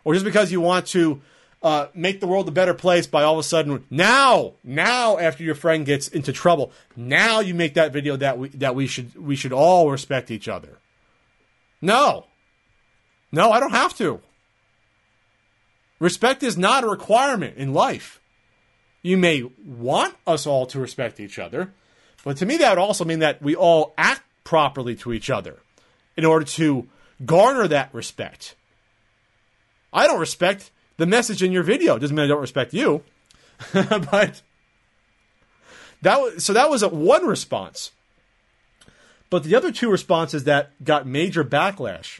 [0.03, 1.21] Or just because you want to
[1.63, 5.43] uh, make the world a better place by all of a sudden now now after
[5.43, 9.15] your friend gets into trouble now you make that video that we that we should
[9.15, 10.77] we should all respect each other.
[11.81, 12.27] No.
[13.31, 14.21] No, I don't have to.
[15.99, 18.21] Respect is not a requirement in life.
[19.01, 21.73] You may want us all to respect each other,
[22.23, 25.59] but to me, that would also mean that we all act properly to each other
[26.17, 26.87] in order to
[27.25, 28.55] garner that respect.
[29.93, 31.97] I don't respect the message in your video.
[31.97, 33.03] Doesn't mean I don't respect you,
[33.73, 34.41] but
[36.01, 37.91] that was so that was a one response.
[39.29, 42.19] But the other two responses that got major backlash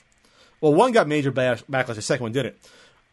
[0.65, 2.55] well, one got major backlash, the second one didn't,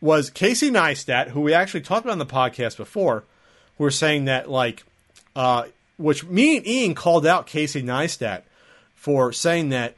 [0.01, 3.25] was Casey Neistat, who we actually talked about on the podcast before,
[3.77, 4.85] who were saying that, like,
[5.37, 5.65] uh,
[5.99, 8.43] which me and Ian called out Casey Neistat
[8.95, 9.97] for saying that,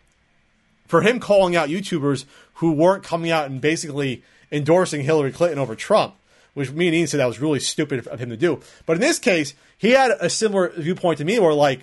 [0.86, 2.24] for him calling out YouTubers
[2.54, 4.22] who weren't coming out and basically
[4.52, 6.14] endorsing Hillary Clinton over Trump,
[6.54, 8.60] which me and Ian said that was really stupid of him to do.
[8.86, 11.80] But in this case, he had a similar viewpoint to me where, like,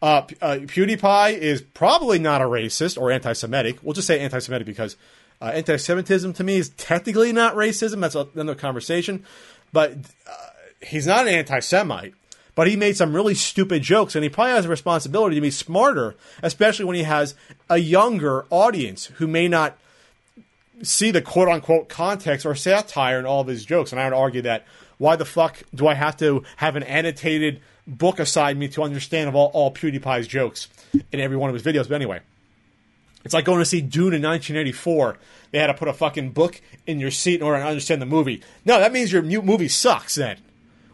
[0.00, 3.78] uh, uh, PewDiePie is probably not a racist or anti-Semitic.
[3.82, 4.96] We'll just say anti-Semitic because
[5.40, 8.00] uh, anti-Semitism to me is technically not racism.
[8.00, 9.24] That's another conversation.
[9.72, 9.92] But
[10.28, 10.34] uh,
[10.80, 12.14] he's not an anti-Semite.
[12.54, 15.50] But he made some really stupid jokes, and he probably has a responsibility to be
[15.50, 17.34] smarter, especially when he has
[17.70, 19.78] a younger audience who may not
[20.82, 23.92] see the quote unquote context or satire in all of his jokes.
[23.92, 24.66] And I would argue that
[24.98, 29.28] why the fuck do I have to have an annotated book aside me to understand
[29.28, 30.68] of all, all PewDiePie's jokes
[31.10, 31.88] in every one of his videos.
[31.88, 32.20] But anyway,
[33.24, 35.16] It's like going to see Dune in 1984.
[35.52, 38.06] They had to put a fucking book in your seat in order to understand the
[38.06, 38.42] movie.
[38.64, 40.38] No, that means your movie sucks then.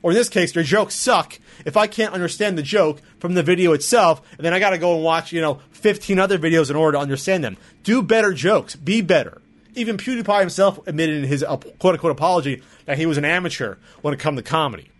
[0.08, 3.42] Or in this case, your jokes suck if I can't understand the joke from the
[3.42, 6.70] video itself, and then I got to go and watch, you know, 15 other videos
[6.70, 7.58] in order to understand them.
[7.82, 8.74] Do better jokes.
[8.74, 9.42] Be better.
[9.74, 13.76] Even PewDiePie himself admitted in his uh, quote unquote apology that he was an amateur
[14.00, 14.90] when it come to comedy.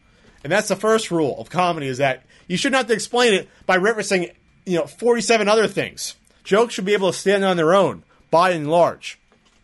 [0.44, 3.32] And that's the first rule of comedy is that you should not have to explain
[3.32, 4.30] it by referencing,
[4.66, 6.16] you know, 47 other things.
[6.44, 9.18] Jokes should be able to stand on their own, by and large.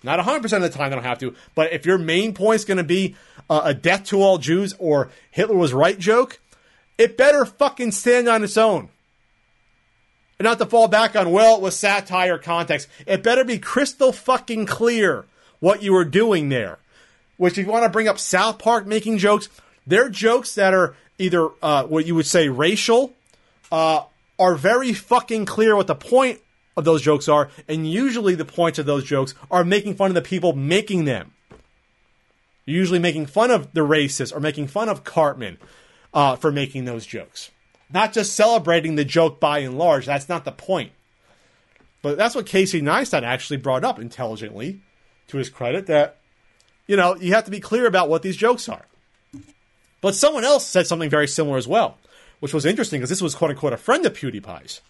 [0.05, 2.64] Not 100% of the time they don't have to, but if your main point is
[2.66, 3.16] going to be
[3.48, 6.40] uh, a death to all Jews or Hitler was right joke,
[6.98, 8.90] it better fucking stand on its own.
[10.38, 12.86] And not to fall back on, well, it was satire context.
[13.07, 15.24] It better be crystal fucking clear
[15.61, 16.78] what you were doing there.
[17.38, 19.48] Which, if you want to bring up South Park making jokes,
[19.86, 23.14] they're jokes that are either uh, what you would say racial,
[23.72, 24.02] uh,
[24.38, 26.40] are very fucking clear what the point
[26.77, 30.14] of those jokes are, and usually the points of those jokes are making fun of
[30.14, 31.33] the people making them.
[32.66, 35.59] Usually making fun of the racists or making fun of Cartman
[36.12, 37.51] uh, for making those jokes.
[37.93, 40.07] Not just celebrating the joke by and large.
[40.07, 40.93] That's not the point.
[42.03, 44.81] But that's what Casey Neistat actually brought up intelligently,
[45.29, 46.18] to his credit, that,
[46.87, 48.85] you know, you have to be clear about what these jokes are.
[50.01, 51.97] But someone else said something very similar as well,
[52.41, 54.83] which was interesting because this was quote unquote a friend of PewDiePie's.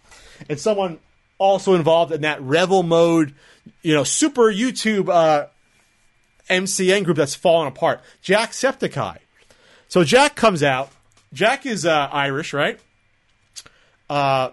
[0.49, 0.99] And someone
[1.37, 3.33] also involved in that Revelmode,
[3.81, 5.47] you know, super YouTube uh,
[6.49, 8.01] MCN group that's fallen apart.
[8.21, 9.17] Jack Jacksepticeye.
[9.87, 10.91] So Jack comes out.
[11.33, 12.79] Jack is uh, Irish, right?
[14.09, 14.51] Uh,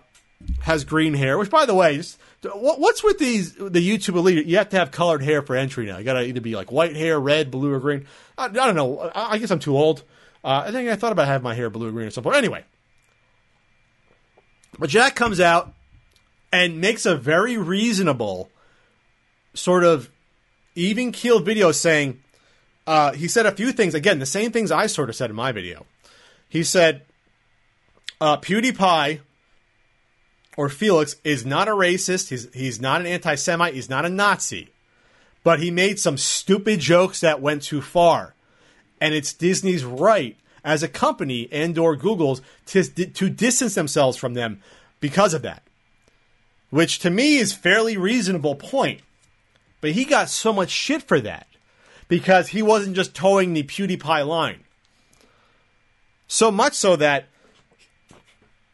[0.60, 4.46] has green hair, which, by the way, just, what, what's with these the YouTube elite?
[4.46, 5.98] You have to have colored hair for entry now.
[5.98, 8.06] You got to either be like white hair, red, blue, or green.
[8.36, 8.98] I, I don't know.
[8.98, 10.02] I, I, guess I'm too old.
[10.42, 12.34] Uh, I think I thought about having my hair blue or green or something.
[12.34, 12.64] Anyway,
[14.78, 15.72] but Jack comes out
[16.52, 18.50] and makes a very reasonable
[19.54, 20.10] sort of
[20.74, 22.22] even keeled video saying
[22.86, 25.36] uh, he said a few things again the same things I sort of said in
[25.36, 25.86] my video.
[26.48, 27.02] He said
[28.20, 29.20] uh, PewDiePie
[30.56, 32.28] or Felix is not a racist.
[32.28, 33.74] He's he's not an anti-Semite.
[33.74, 34.70] He's not a Nazi,
[35.44, 38.34] but he made some stupid jokes that went too far,
[39.00, 44.34] and it's Disney's right as a company and or Google's to to distance themselves from
[44.34, 44.60] them
[45.00, 45.62] because of that,
[46.72, 49.02] which to me is fairly reasonable point.
[49.82, 51.46] But he got so much shit for that
[52.08, 54.60] because he wasn't just toeing the PewDiePie line.
[56.26, 57.26] So much so that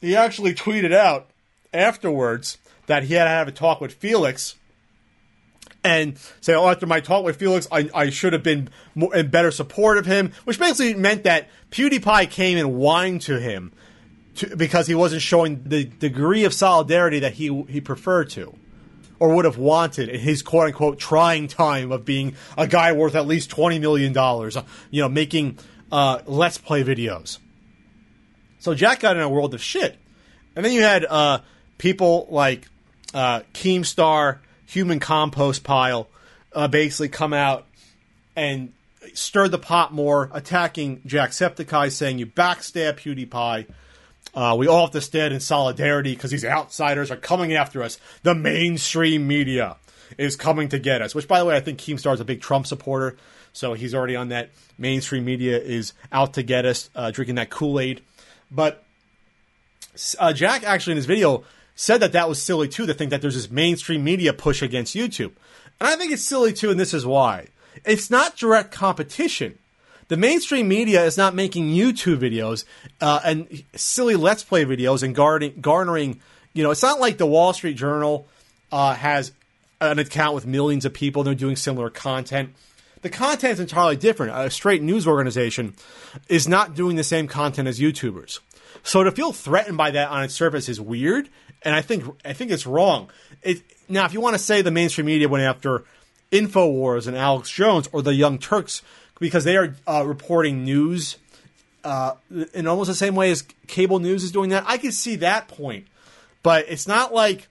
[0.00, 1.26] he actually tweeted out
[1.74, 4.54] afterwards that he had to have a talk with Felix
[5.82, 9.26] and say, oh, after my talk with Felix, I, I should have been more, in
[9.26, 13.72] better support of him, which basically meant that PewDiePie came and whined to him
[14.38, 18.54] to, because he wasn't showing the degree of solidarity that he he preferred to
[19.20, 23.14] or would have wanted in his quote unquote trying time of being a guy worth
[23.14, 25.58] at least $20 million, uh, you know, making
[25.90, 27.38] uh, Let's Play videos.
[28.60, 29.96] So Jack got in a world of shit.
[30.56, 31.40] And then you had uh,
[31.78, 32.68] people like
[33.14, 36.08] uh, Keemstar, Human Compost Pile,
[36.52, 37.66] uh, basically come out
[38.34, 38.72] and
[39.14, 43.66] stir the pot more, attacking Jacksepticeye, saying you backstab PewDiePie.
[44.34, 47.98] Uh, we all have to stand in solidarity because these outsiders are coming after us.
[48.22, 49.76] The mainstream media
[50.16, 51.14] is coming to get us.
[51.14, 53.16] Which, by the way, I think Keemstar is a big Trump supporter,
[53.52, 54.50] so he's already on that.
[54.78, 58.02] Mainstream media is out to get us, uh, drinking that Kool Aid.
[58.50, 58.84] But
[60.18, 63.20] uh, Jack actually in his video said that that was silly too to think that
[63.20, 65.32] there's this mainstream media push against YouTube,
[65.80, 67.48] and I think it's silly too, and this is why.
[67.84, 69.58] It's not direct competition
[70.08, 72.64] the mainstream media is not making YouTube videos
[73.00, 76.20] uh, and silly Let's Play videos and garnering, garnering,
[76.54, 78.26] you know, it's not like the Wall Street Journal
[78.72, 79.32] uh, has
[79.80, 81.22] an account with millions of people.
[81.22, 82.54] They're doing similar content.
[83.02, 84.36] The content is entirely different.
[84.36, 85.74] A straight news organization
[86.28, 88.40] is not doing the same content as YouTubers.
[88.82, 91.28] So to feel threatened by that on its surface is weird,
[91.62, 93.10] and I think I think it's wrong.
[93.42, 95.84] It, now, if you want to say the mainstream media went after
[96.32, 98.82] Infowars and Alex Jones or the Young Turks
[99.18, 101.16] because they are uh, reporting news
[101.84, 102.14] uh,
[102.52, 104.64] in almost the same way as cable news is doing that.
[104.66, 105.86] I can see that point,
[106.42, 107.48] but it's not like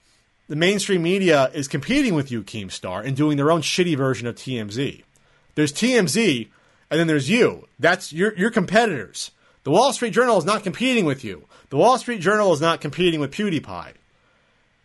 [0.48, 4.36] the mainstream media is competing with you, Keemstar, and doing their own shitty version of
[4.36, 5.04] TMZ.
[5.56, 6.48] There's TMZ,
[6.90, 7.68] and then there's you.
[7.80, 9.32] That's your your competitors.
[9.64, 11.46] The Wall Street Journal is not competing with you.
[11.70, 13.94] The Wall Street Journal is not competing with PewDiePie.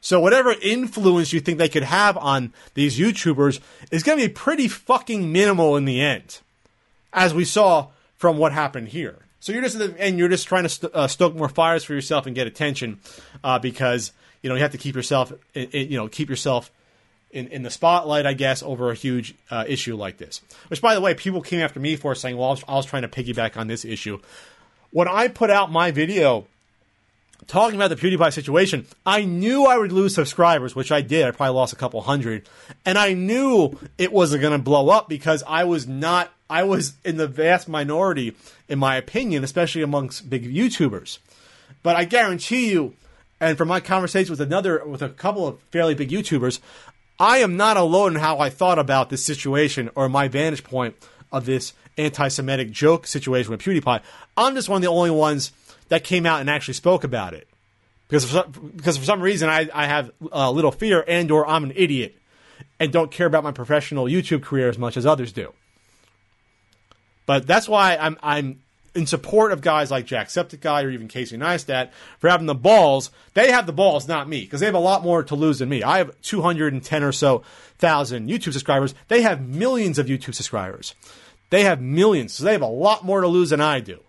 [0.01, 3.61] So whatever influence you think they could have on these YouTubers
[3.93, 6.41] is going to be pretty fucking minimal in the end
[7.13, 9.19] as we saw from what happened here.
[9.41, 12.27] So you're just and you're just trying to st- uh, stoke more fires for yourself
[12.27, 13.01] and get attention
[13.43, 16.71] uh, because you know you have to keep yourself you know keep yourself
[17.33, 20.43] in, in the spotlight, I guess, over a huge uh, issue like this.
[20.69, 22.87] Which, by the way, people came after me for saying, well, I was, I was
[22.87, 24.21] trying to piggyback on this issue.
[24.91, 26.47] When I put out my video
[27.47, 31.25] talking about the PewDiePie situation, I knew I would lose subscribers, which I did.
[31.25, 32.49] I probably lost a couple hundred.
[32.85, 36.93] And I knew it wasn't going to blow up because I was not, I was
[37.03, 38.37] in the vast minority,
[38.69, 41.19] in my opinion, especially amongst big YouTubers.
[41.83, 42.95] But I guarantee you,
[43.41, 46.61] and from my conversation with another, with a couple of fairly big YouTubers,
[47.19, 50.95] I am not alone in how I thought about this situation or my vantage point
[51.33, 54.03] of this anti Semitic joke situation with PewDiePie.
[54.37, 55.53] I'm just one of the only ones
[55.89, 57.49] that came out and actually spoke about it.
[58.09, 61.49] Because for some, because for some reason I, I have a little fear and or
[61.49, 62.15] I'm an idiot
[62.79, 65.55] and don't care about my professional YouTube career as much as others do.
[67.27, 68.61] But that's why I'm I'm
[68.95, 73.11] in support of guys like Jacksepticeye or even Casey Neistat for having the balls.
[73.35, 75.69] They have the balls, not me, because they have a lot more to lose than
[75.69, 75.83] me.
[75.83, 77.43] I have 210 or so
[77.79, 78.95] thousand YouTube subscribers.
[79.09, 80.95] They have millions of YouTube subscribers.
[81.51, 84.01] They have millions, so they have a lot more to lose than I do.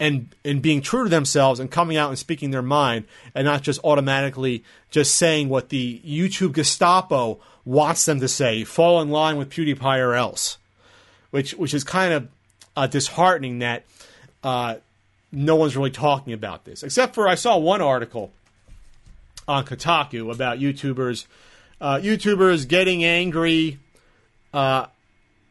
[0.00, 3.62] And in being true to themselves and coming out and speaking their mind and not
[3.62, 9.36] just automatically just saying what the YouTube Gestapo wants them to say, fall in line
[9.36, 10.58] with PewDiePie or else.
[11.30, 12.28] Which which is kind of
[12.76, 13.84] uh, disheartening that
[14.42, 14.76] uh,
[15.32, 18.32] no one's really talking about this, except for I saw one article
[19.46, 21.26] on Kotaku about YouTubers,
[21.80, 23.78] uh, YouTubers getting angry.
[24.52, 24.86] Uh,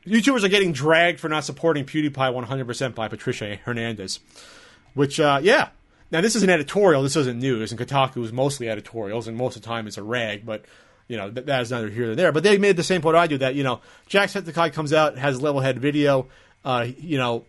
[0.05, 4.19] YouTubers are getting dragged for not supporting PewDiePie 100% by Patricia Hernandez,
[4.93, 5.69] which, uh, yeah.
[6.11, 7.01] Now, this is an editorial.
[7.01, 10.03] This isn't news, and Kotaku is mostly editorials, and most of the time it's a
[10.03, 10.63] rag, but,
[11.07, 12.31] you know, that, is neither here nor there.
[12.31, 15.17] But they made the same point I do that, you know, Jack Jacksepticeye comes out,
[15.17, 16.27] has level head video,
[16.63, 17.45] uh, you know,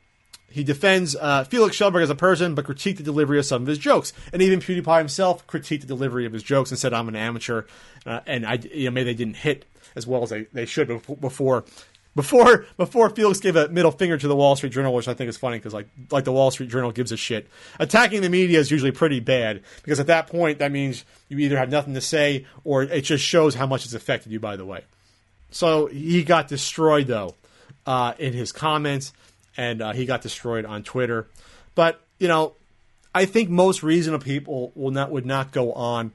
[0.54, 3.66] he defends uh, Felix Kjellberg as a person, but critiqued the delivery of some of
[3.66, 4.12] his jokes.
[4.32, 7.64] And even PewDiePie himself critiqued the delivery of his jokes and said, "I'm an amateur,"
[8.06, 9.64] uh, and I, you know, maybe they didn't hit
[9.96, 10.86] as well as they, they should
[11.20, 11.64] before.
[12.16, 15.28] Before before Felix gave a middle finger to the Wall Street Journal, which I think
[15.28, 17.48] is funny because like like the Wall Street Journal gives a shit.
[17.80, 21.58] Attacking the media is usually pretty bad because at that point that means you either
[21.58, 24.38] have nothing to say or it just shows how much it's affected you.
[24.38, 24.84] By the way,
[25.50, 27.34] so he got destroyed though
[27.86, 29.12] uh, in his comments
[29.56, 31.26] and uh, he got destroyed on Twitter.
[31.74, 32.54] But you know,
[33.14, 36.12] I think most reasonable people will not would not go on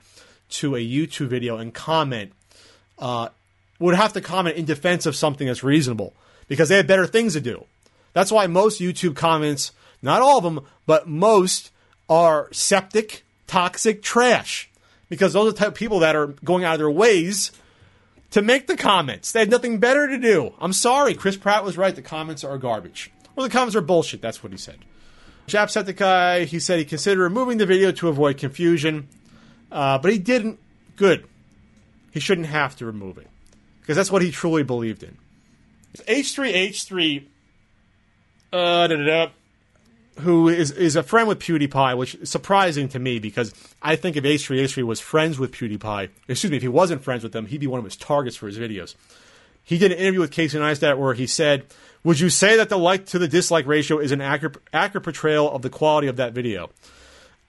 [0.49, 2.33] to a YouTube video and comment.
[2.97, 3.29] Uh,
[3.79, 6.13] would have to comment in defense of something that's reasonable
[6.49, 7.63] because they have better things to do.
[8.11, 11.71] That's why most YouTube comments, not all of them, but most
[12.09, 14.69] are septic, toxic trash.
[15.07, 17.51] Because those are the type of people that are going out of their ways
[18.31, 19.31] to make the comments.
[19.31, 20.53] They had nothing better to do.
[20.59, 21.95] I'm sorry, Chris Pratt was right.
[21.95, 23.11] The comments are garbage.
[23.35, 24.21] Well, the comments are bullshit.
[24.21, 24.79] That's what he said.
[25.47, 29.07] Jacksepticeye, he said he considered removing the video to avoid confusion,
[29.71, 30.59] uh, but he didn't.
[30.95, 31.25] Good.
[32.11, 33.27] He shouldn't have to remove it
[33.81, 35.17] because that's what he truly believed in.
[35.95, 37.25] H3H3,
[38.53, 39.31] uh, da, da, da,
[40.21, 44.15] who is, is a friend with PewDiePie, which is surprising to me because I think
[44.15, 47.59] if H3H3 was friends with PewDiePie, excuse me, if he wasn't friends with them, he'd
[47.59, 48.95] be one of his targets for his videos.
[49.63, 51.65] He did an interview with Casey Neistat where he said
[52.03, 55.51] would you say that the like to the dislike ratio is an accurate, accurate portrayal
[55.51, 56.69] of the quality of that video?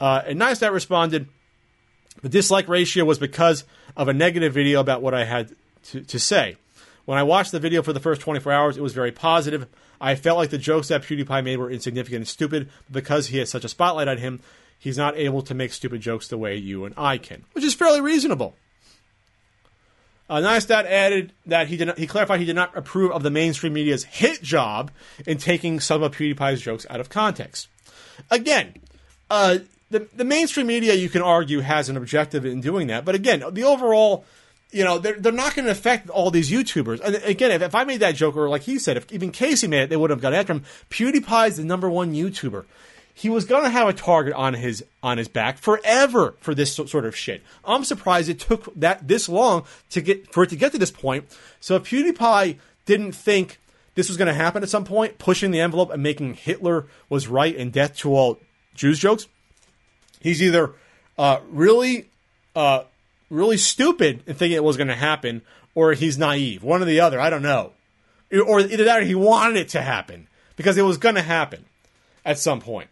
[0.01, 1.29] Uh, and Neistat responded,
[2.23, 3.65] the dislike ratio was because
[3.97, 5.55] of a negative video about what I had
[5.91, 6.57] to, to say.
[7.05, 9.67] When I watched the video for the first 24 hours, it was very positive.
[10.01, 13.51] I felt like the jokes that PewDiePie made were insignificant and stupid, because he has
[13.51, 14.41] such a spotlight on him,
[14.79, 17.75] he's not able to make stupid jokes the way you and I can, which is
[17.75, 18.55] fairly reasonable.
[20.31, 23.31] Uh, Neistat added that he did not, he clarified he did not approve of the
[23.31, 24.93] mainstream media's hit job
[25.27, 27.67] in taking some of PewDiePie's jokes out of context.
[28.31, 28.75] Again,
[29.29, 29.59] uh,
[29.91, 33.43] the the mainstream media you can argue has an objective in doing that, but again,
[33.51, 34.25] the overall,
[34.73, 37.01] you know, they're they're not going to affect all these YouTubers.
[37.01, 39.67] And again, if, if I made that joke, or like he said, if even Casey
[39.67, 40.65] made it, they would have got after him.
[40.91, 42.65] PewDiePie is the number one YouTuber
[43.21, 46.75] he was going to have a target on his on his back forever for this
[46.75, 47.43] sort of shit.
[47.67, 50.91] I'm surprised it took that this long to get for it to get to this
[50.91, 51.27] point.
[51.61, 52.57] So if PewDiePie
[52.87, 53.59] didn't think
[53.95, 57.29] this was going to happen at some point, pushing the envelope and making Hitler was
[57.29, 58.39] right and death to all
[58.75, 59.29] Jews jokes,
[60.21, 60.73] he's either
[61.19, 62.09] uh, really
[62.57, 62.85] uh,
[63.31, 65.43] really stupid and thinking it was going to happen,
[65.75, 66.63] or he's naive.
[66.63, 67.19] One or the other.
[67.19, 67.73] I don't know.
[68.47, 71.65] Or either that or he wanted it to happen because it was going to happen
[72.25, 72.89] at some point.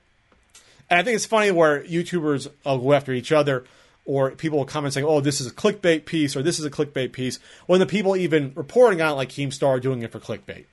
[0.91, 3.65] And I think it's funny where YouTubers will go after each other
[4.05, 6.71] or people will comment saying, oh, this is a clickbait piece or this is a
[6.71, 10.19] clickbait piece, when the people even reporting on it, like Keemstar, are doing it for
[10.19, 10.65] clickbait.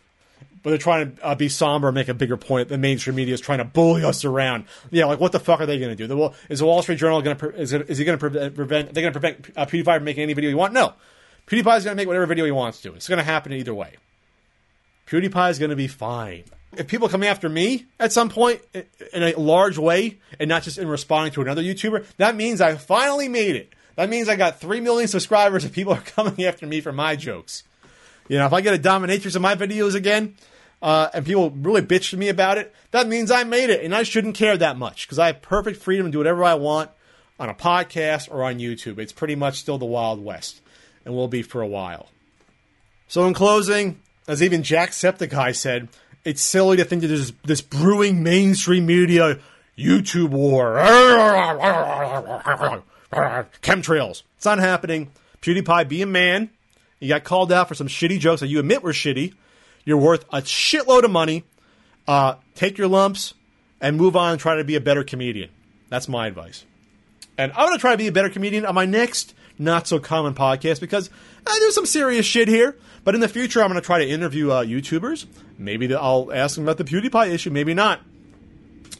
[0.66, 2.70] But they're trying to uh, be somber and make a bigger point.
[2.70, 4.66] The mainstream media is trying to bully us around.
[4.89, 6.07] Yeah, like what the fuck are they going to do?
[6.07, 8.89] The, is the Wall Street Journal going to is, he going to prevent?
[8.89, 10.74] Are they going to prevent uh, PewDiePie from making any video he want?
[10.74, 10.93] No.
[11.45, 12.95] PewDiePie is going to make whatever video he wants to.
[12.95, 13.97] It's going to happen either way.
[15.05, 16.45] PewDiePie is going to be fine.
[16.76, 20.80] If people come after me at some point in a large way and not just
[20.80, 23.72] in responding to another YouTuber, that means I finally made it.
[23.97, 27.16] That means I got 3 million subscribers and people are coming after me for my
[27.16, 27.61] jokes.
[28.28, 30.36] You know, if I get a dominatrix in my videos again,
[30.86, 33.95] uh, and people really bitch to me about it, that means I made it, and
[33.95, 36.91] I shouldn't care that much because I have perfect freedom to do whatever I want
[37.39, 38.99] on a podcast or on YouTube.
[38.99, 40.61] It's pretty much still the Wild West,
[41.03, 42.09] and will be for a while.
[43.07, 45.89] So, in closing, as even Jacksepticeye said,
[46.23, 49.39] it's silly to think that there's this brewing mainstream media
[49.75, 50.75] YouTube war.
[53.11, 54.21] Chemtrails.
[54.38, 55.09] It's not happening.
[55.41, 56.51] PewDiePie, be a man.
[56.99, 59.33] You got called out for some shitty jokes that you admit were shitty.
[59.86, 61.43] You're worth a shitload of money.
[62.07, 63.33] Uh, take your lumps
[63.79, 65.49] and move on and try to be a better comedian.
[65.89, 66.65] That's my advice.
[67.38, 69.99] And I'm going to try to be a better comedian on my next not so
[69.99, 71.09] common podcast because
[71.45, 72.75] uh, there's some serious shit here.
[73.03, 75.27] But in the future, I'm going to try to interview uh, YouTubers.
[75.57, 78.01] Maybe I'll ask them about the PewDiePie issue, maybe not.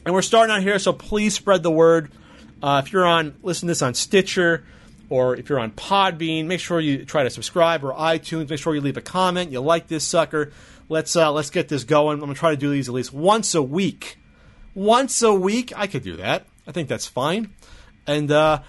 [0.04, 2.12] And we're starting out here, so please spread the word.
[2.62, 4.64] Uh, if you're on, listen to this on Stitcher
[5.10, 8.48] or if you're on Podbean, make sure you try to subscribe or iTunes.
[8.48, 9.52] Make sure you leave a comment.
[9.52, 10.52] You like this sucker.
[10.88, 12.14] Let's uh, let's get this going.
[12.14, 14.18] I'm gonna try to do these at least once a week.
[14.74, 16.46] Once a week, I could do that.
[16.66, 17.54] I think that's fine.
[18.06, 18.62] And uh,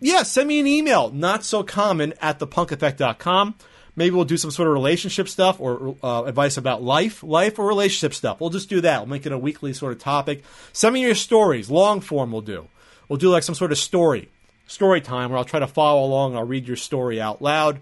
[0.00, 1.10] yeah, send me an email.
[1.10, 3.54] Not so common at thepunkeffect.com.
[3.96, 7.66] Maybe we'll do some sort of relationship stuff or uh, advice about life, life or
[7.66, 8.40] relationship stuff.
[8.40, 9.00] We'll just do that.
[9.00, 10.42] We'll make it a weekly sort of topic.
[10.72, 11.70] Send me your stories.
[11.70, 12.66] Long form we'll do.
[13.08, 14.30] We'll do like some sort of story,
[14.66, 16.36] story time where I'll try to follow along.
[16.36, 17.80] I'll read your story out loud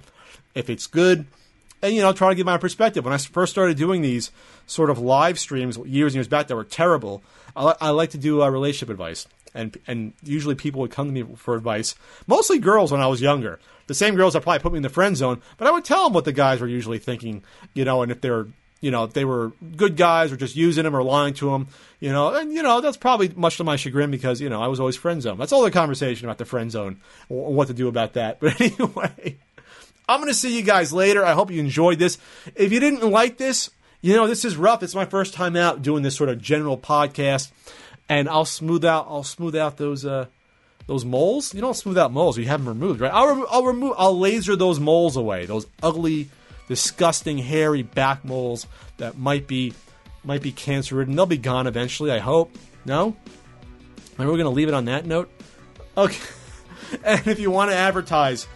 [0.55, 1.27] if it's good
[1.83, 3.05] and you know try to give my perspective.
[3.05, 4.31] When I first started doing these
[4.67, 7.23] sort of live streams years and years back that were terrible,
[7.57, 11.13] I, I like to do uh, relationship advice, and and usually people would come to
[11.13, 11.95] me for advice.
[12.27, 13.59] Mostly girls when I was younger.
[13.89, 16.05] The same girls that probably put me in the friend zone, but I would tell
[16.05, 17.43] them what the guys were usually thinking,
[17.75, 18.47] you know, and if they're
[18.81, 21.69] you know if they were good guys or just using them or lying to them,
[22.01, 24.69] you know, and you know that's probably much to my chagrin because you know I
[24.69, 25.39] was always friend zone.
[25.39, 28.39] That's all the conversation about the friend zone, what to do about that.
[28.41, 29.39] But anyway.
[30.13, 31.25] I'm going to see you guys later.
[31.25, 32.19] I hope you enjoyed this.
[32.55, 33.71] If you didn't like this,
[34.03, 34.83] you know, this is rough.
[34.83, 37.51] It's my first time out doing this sort of general podcast,
[38.09, 39.07] and I'll smooth out.
[39.09, 40.27] I'll smooth out those uh,
[40.87, 41.55] those moles.
[41.55, 42.37] You don't smooth out moles.
[42.37, 43.13] You have them removed, right?
[43.13, 43.95] I'll, I'll remove.
[43.97, 45.47] I'll laser those moles away.
[45.47, 46.29] Those ugly,
[46.69, 48.67] disgusting, hairy back moles
[48.99, 49.73] that might be
[50.25, 51.17] might be cancer ridden.
[51.17, 52.11] They'll be gone eventually.
[52.11, 52.57] I hope.
[52.85, 53.17] No.
[54.19, 55.31] Maybe we're going to leave it on that note.
[55.97, 56.21] Okay.
[57.05, 58.47] and if you want to advertise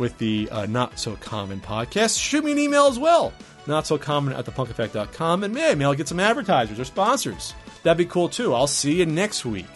[0.00, 3.32] with the uh, Not So Common podcast, shoot me an email as well.
[3.68, 7.54] Not so common at thepunkeffect.com, and maybe I'll get some advertisers or sponsors.
[7.84, 8.54] That'd be cool too.
[8.54, 9.66] I'll see you next week.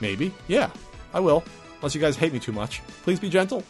[0.00, 0.34] Maybe.
[0.48, 0.70] Yeah,
[1.14, 1.44] I will.
[1.76, 2.82] Unless you guys hate me too much.
[3.02, 3.62] Please be gentle.